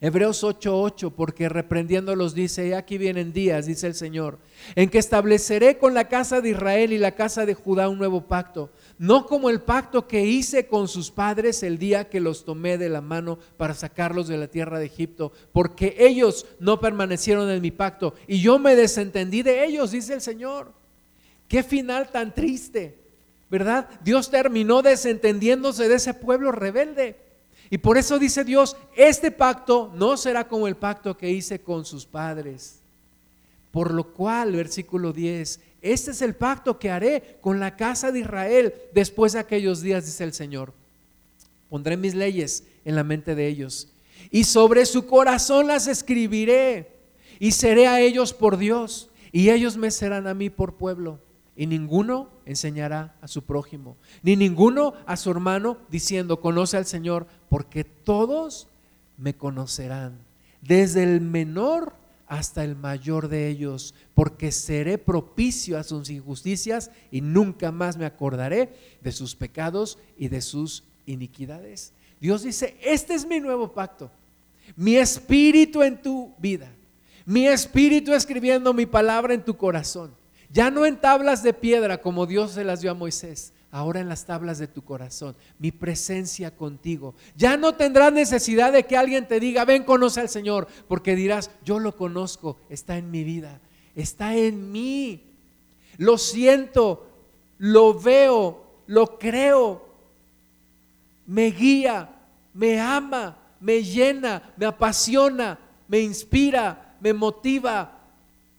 [0.00, 4.38] Hebreos 8:8, porque reprendiéndolos dice, y aquí vienen días, dice el Señor,
[4.74, 8.22] en que estableceré con la casa de Israel y la casa de Judá un nuevo
[8.22, 12.76] pacto, no como el pacto que hice con sus padres el día que los tomé
[12.76, 17.62] de la mano para sacarlos de la tierra de Egipto, porque ellos no permanecieron en
[17.62, 20.72] mi pacto y yo me desentendí de ellos, dice el Señor.
[21.48, 22.98] Qué final tan triste,
[23.50, 23.88] ¿verdad?
[24.04, 27.25] Dios terminó desentendiéndose de ese pueblo rebelde.
[27.70, 31.84] Y por eso dice Dios, este pacto no será como el pacto que hice con
[31.84, 32.80] sus padres.
[33.72, 38.20] Por lo cual, versículo 10, este es el pacto que haré con la casa de
[38.20, 40.72] Israel después de aquellos días, dice el Señor.
[41.68, 43.88] Pondré mis leyes en la mente de ellos
[44.30, 46.90] y sobre su corazón las escribiré
[47.38, 51.18] y seré a ellos por Dios y ellos me serán a mí por pueblo
[51.56, 57.26] y ninguno enseñará a su prójimo, ni ninguno a su hermano diciendo, conoce al Señor,
[57.48, 58.68] porque todos
[59.18, 60.18] me conocerán,
[60.62, 61.92] desde el menor
[62.26, 68.04] hasta el mayor de ellos, porque seré propicio a sus injusticias y nunca más me
[68.04, 68.70] acordaré
[69.00, 71.92] de sus pecados y de sus iniquidades.
[72.20, 74.10] Dios dice, este es mi nuevo pacto,
[74.74, 76.68] mi espíritu en tu vida,
[77.24, 80.10] mi espíritu escribiendo mi palabra en tu corazón.
[80.50, 84.08] Ya no en tablas de piedra como Dios se las dio a Moisés, ahora en
[84.08, 87.14] las tablas de tu corazón, mi presencia contigo.
[87.36, 91.50] Ya no tendrás necesidad de que alguien te diga, ven, conoce al Señor, porque dirás,
[91.64, 93.60] yo lo conozco, está en mi vida,
[93.94, 95.22] está en mí.
[95.98, 97.06] Lo siento,
[97.58, 99.86] lo veo, lo creo,
[101.26, 102.10] me guía,
[102.54, 105.58] me ama, me llena, me apasiona,
[105.88, 107.98] me inspira, me motiva,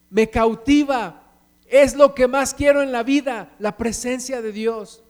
[0.09, 1.23] me cautiva
[1.69, 5.01] es lo que más quiero en la vida, la presencia de Dios.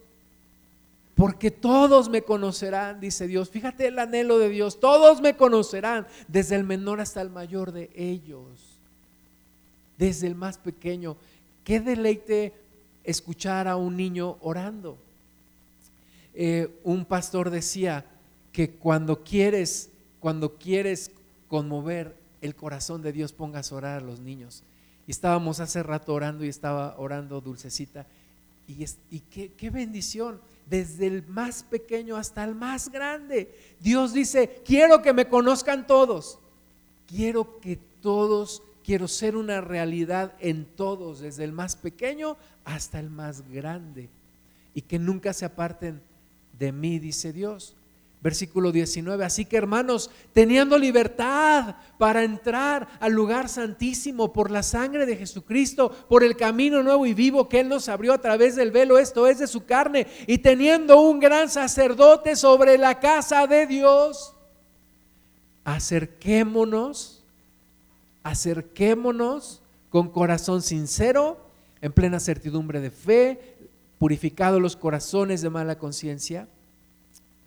[1.16, 3.50] Porque todos me conocerán, dice Dios.
[3.50, 4.80] Fíjate el anhelo de Dios.
[4.80, 8.46] Todos me conocerán, desde el menor hasta el mayor de ellos.
[9.98, 11.18] Desde el más pequeño.
[11.64, 12.54] Qué deleite
[13.04, 14.98] escuchar a un niño orando.
[16.36, 18.06] Eh, un pastor decía
[18.52, 19.90] que cuando quieres,
[20.20, 21.10] cuando quieres
[21.48, 24.62] conmover el corazón de Dios, pongas a orar a los niños.
[25.08, 28.06] Y estábamos hace rato orando y estaba orando Dulcecita.
[28.68, 33.50] Y, y qué, qué bendición, desde el más pequeño hasta el más grande.
[33.80, 36.38] Dios dice, quiero que me conozcan todos.
[37.08, 42.36] Quiero que todos, quiero ser una realidad en todos, desde el más pequeño
[42.66, 44.10] hasta el más grande.
[44.76, 46.02] Y que nunca se aparten
[46.60, 47.77] de mí, dice Dios.
[48.20, 55.06] Versículo 19, así que hermanos, teniendo libertad para entrar al lugar santísimo por la sangre
[55.06, 58.72] de Jesucristo, por el camino nuevo y vivo que Él nos abrió a través del
[58.72, 63.68] velo, esto es de su carne, y teniendo un gran sacerdote sobre la casa de
[63.68, 64.34] Dios,
[65.64, 67.24] acerquémonos,
[68.24, 69.62] acerquémonos
[69.92, 71.38] con corazón sincero,
[71.82, 73.58] en plena certidumbre de fe,
[74.00, 76.48] purificados los corazones de mala conciencia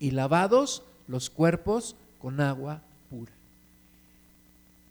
[0.01, 3.31] y lavados los cuerpos con agua pura.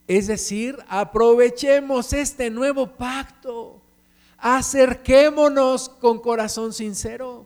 [0.08, 3.82] Es decir, aprovechemos este nuevo pacto,
[4.38, 7.46] acerquémonos con corazón sincero,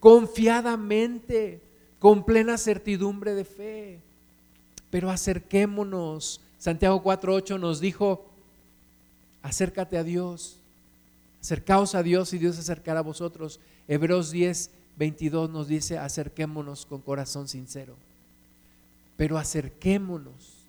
[0.00, 1.60] confiadamente,
[1.98, 4.00] con plena certidumbre de fe,
[4.90, 6.40] pero acerquémonos.
[6.58, 8.24] Santiago 4.8 nos dijo,
[9.42, 10.56] acércate a Dios,
[11.40, 13.60] acercaos a Dios y Dios se acercará a vosotros.
[13.88, 14.70] Hebreos 10,
[15.02, 17.96] 22 nos dice, acerquémonos con corazón sincero.
[19.16, 20.62] Pero acerquémonos,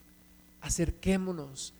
[0.59, 1.71] acerquémonos.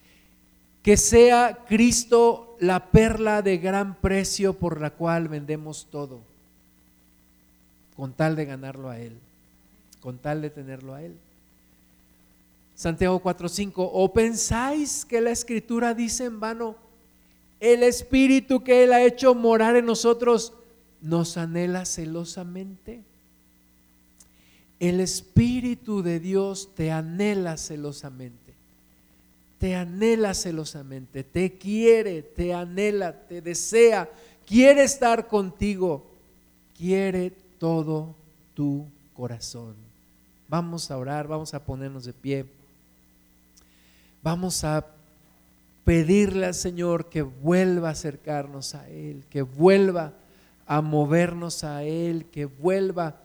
[0.83, 6.19] Que sea Cristo la perla de gran precio por la cual vendemos todo,
[7.97, 9.17] con tal de ganarlo a Él,
[9.99, 11.15] con tal de tenerlo a Él.
[12.75, 16.75] Santiago 4:5, ¿o pensáis que la escritura dice en vano,
[17.59, 20.53] el espíritu que Él ha hecho morar en nosotros
[21.03, 23.01] nos anhela celosamente?
[24.79, 28.53] El espíritu de Dios te anhela celosamente,
[29.59, 34.09] te anhela celosamente, te quiere, te anhela, te desea,
[34.45, 36.05] quiere estar contigo,
[36.77, 38.15] quiere todo
[38.55, 39.75] tu corazón.
[40.47, 42.45] Vamos a orar, vamos a ponernos de pie.
[44.21, 44.85] Vamos a
[45.83, 50.13] pedirle al Señor que vuelva a acercarnos a Él, que vuelva
[50.65, 53.15] a movernos a Él, que vuelva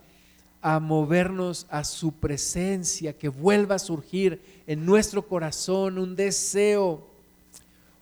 [0.61, 7.07] a movernos a su presencia, que vuelva a surgir en nuestro corazón un deseo,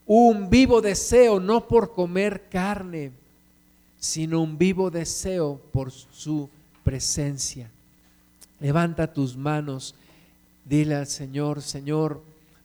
[0.05, 3.11] un vivo deseo, no por comer carne,
[3.99, 6.49] sino un vivo deseo por su
[6.83, 7.69] presencia.
[8.59, 9.93] Levanta tus manos,
[10.65, 12.21] dile al Señor, Señor,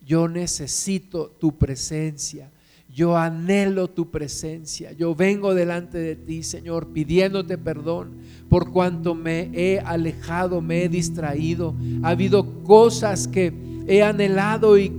[0.06, 2.48] yo necesito tu presencia.
[2.92, 4.92] Yo anhelo tu presencia.
[4.92, 8.18] Yo vengo delante de ti, Señor, pidiéndote perdón
[8.50, 11.74] por cuanto me he alejado, me he distraído.
[12.02, 13.54] Ha habido cosas que
[13.86, 14.90] he anhelado y,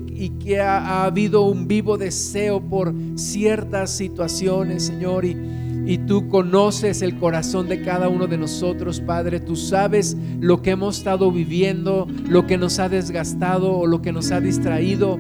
[0.44, 5.24] que ha, ha, habido un vivo deseo por ciertas situaciones, Señor.
[5.24, 5.38] Y,
[5.86, 9.40] y tú conoces el corazón de cada uno de nosotros, Padre.
[9.40, 14.12] Tú sabes lo que hemos estado viviendo, lo que nos ha desgastado o lo que
[14.12, 15.20] nos ha distraído.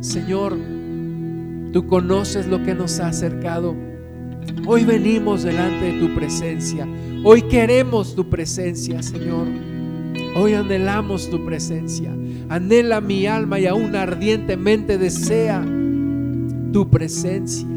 [0.00, 0.56] Señor,
[1.72, 3.74] tú conoces lo que nos ha acercado.
[4.66, 6.86] Hoy venimos delante de tu presencia.
[7.24, 9.46] Hoy queremos tu presencia, Señor.
[10.36, 12.14] Hoy anhelamos tu presencia.
[12.48, 15.64] Anhela mi alma y aún ardientemente desea
[16.72, 17.68] tu presencia,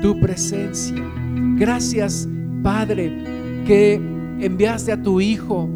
[0.00, 0.96] tu presencia.
[1.56, 2.28] Gracias,
[2.62, 3.12] Padre,
[3.66, 4.00] que
[4.40, 5.68] enviaste a tu Hijo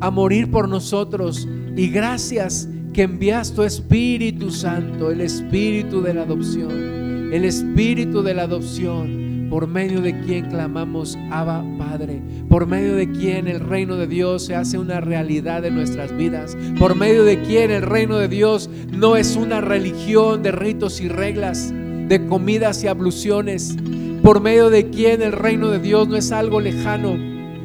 [0.00, 1.48] a morir por nosotros.
[1.76, 8.32] Y gracias que enviaste tu Espíritu Santo, el Espíritu de la adopción, el Espíritu de
[8.32, 13.96] la adopción, por medio de quien clamamos Abba Padre, por medio de quien el reino
[13.96, 18.16] de Dios se hace una realidad en nuestras vidas, por medio de quien el reino
[18.16, 23.76] de Dios no es una religión de ritos y reglas, de comidas y abluciones,
[24.22, 27.14] por medio de quien el reino de Dios no es algo lejano,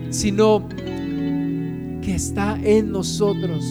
[0.09, 0.67] sino
[2.01, 3.63] que está en nosotros,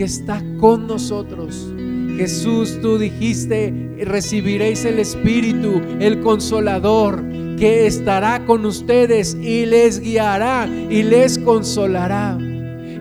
[0.00, 1.70] que está con nosotros.
[2.16, 7.22] Jesús, tú dijiste, recibiréis el Espíritu, el consolador,
[7.58, 12.38] que estará con ustedes y les guiará y les consolará.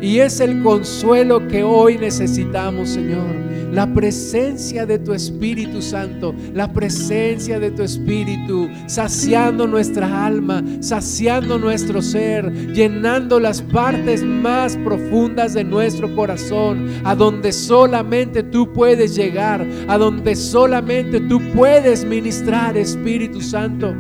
[0.01, 6.72] Y es el consuelo que hoy necesitamos, Señor la presencia de tu Espíritu Santo, la
[6.72, 15.53] presencia de tu Espíritu, saciando nuestra alma, saciando nuestro ser, llenando las partes más profundas
[15.53, 22.78] de nuestro corazón, a donde solamente tú puedes llegar, a donde solamente tú puedes ministrar,
[22.78, 23.95] Espíritu Santo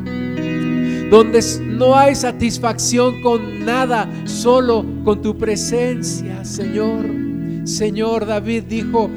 [1.09, 7.28] donde no hay satisfacción con nada, solo con tu presencia, Señor.
[7.69, 9.09] Señor, David dijo,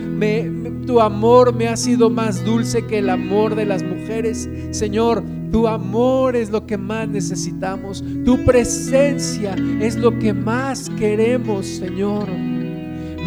[0.87, 4.49] tu amor me ha sido más dulce que el amor de las mujeres.
[4.71, 8.05] Señor, tu amor es lo que más necesitamos.
[8.25, 12.29] Tu presencia es lo que más queremos, Señor.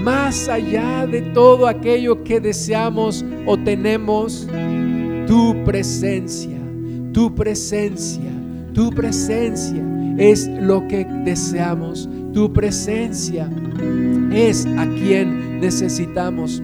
[0.04, 4.48] Más allá de todo aquello que deseamos o tenemos,
[5.28, 6.60] tu presencia,
[7.14, 8.32] tu presencia,
[8.74, 9.84] tu presencia
[10.18, 12.08] es lo que deseamos.
[12.36, 13.50] Tu presencia
[14.34, 16.62] es a quien necesitamos.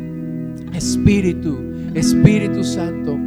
[0.74, 1.58] Espíritu,
[1.94, 3.18] Espíritu Santo,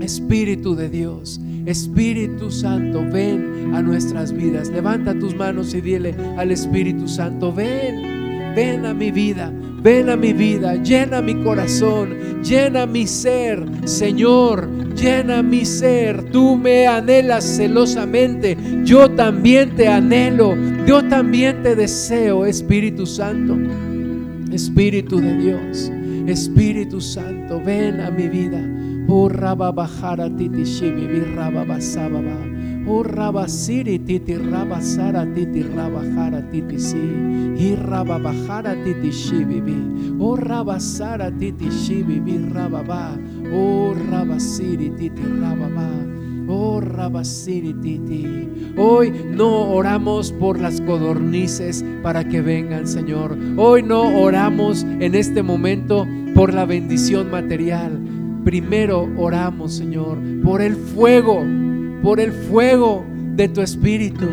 [0.00, 4.70] Espíritu de Dios, Espíritu Santo, ven a nuestras vidas.
[4.70, 9.52] Levanta tus manos y dile al Espíritu Santo, ven, ven a mi vida,
[9.84, 16.30] ven a mi vida, llena mi corazón, llena mi ser, Señor, llena mi ser.
[16.30, 20.56] Tú me anhelas celosamente, yo también te anhelo,
[20.86, 23.58] yo también te deseo, Espíritu Santo,
[24.50, 25.92] Espíritu de Dios.
[26.26, 28.58] Espíritu Santo, ven a mi vida.
[29.06, 32.38] Oh raba bajara titi shibi raba basababa.
[32.86, 36.98] Oh raba siri titi raba sara titi raba jara titi si.
[37.56, 40.18] Y raba bajara titi shibi.
[40.20, 42.20] Oh raba sara titi shibi
[42.52, 43.18] raba ba.
[43.52, 46.14] Oh raba siri titi raba ba.
[46.46, 46.80] Oh,
[47.82, 48.74] Titi.
[48.76, 53.36] Hoy no oramos por las codornices para que vengan, Señor.
[53.56, 57.98] Hoy no oramos en este momento por la bendición material.
[58.44, 61.42] Primero oramos, Señor, por el fuego,
[62.04, 63.02] por el fuego
[63.34, 64.26] de tu espíritu,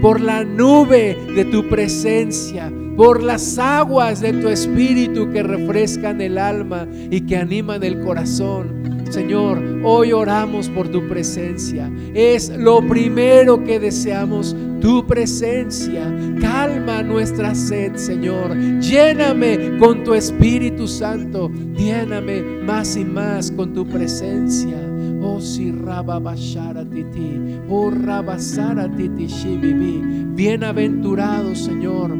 [0.00, 6.38] por la nube de tu presencia, por las aguas de tu espíritu que refrescan el
[6.38, 9.04] alma y que animan el corazón.
[9.10, 11.90] Señor, hoy oramos por tu presencia.
[12.14, 16.04] Es lo primero que deseamos, tu presencia.
[16.40, 18.56] Calma nuestra sed, Señor.
[18.80, 21.50] Lléname con tu Espíritu Santo.
[21.76, 24.78] Lléname más y más con tu presencia.
[25.20, 30.34] Oh, si bashara titi, oh rabasara titi shibibi.
[30.34, 32.16] Bienaventurado, Señor,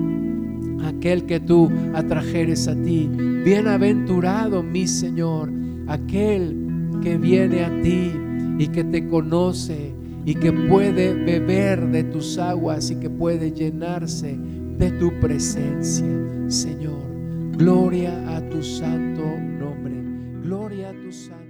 [0.84, 3.08] aquel que tú atrajeres a ti.
[3.44, 5.50] Bienaventurado, mi Señor,
[5.86, 6.56] aquel
[7.02, 8.12] que viene a ti
[8.58, 9.94] y que te conoce
[10.24, 14.36] y que puede beber de tus aguas y que puede llenarse
[14.78, 16.06] de tu presencia,
[16.48, 16.98] Señor.
[17.56, 19.22] Gloria a tu santo
[19.58, 19.94] nombre.
[20.42, 21.47] Gloria a tu santo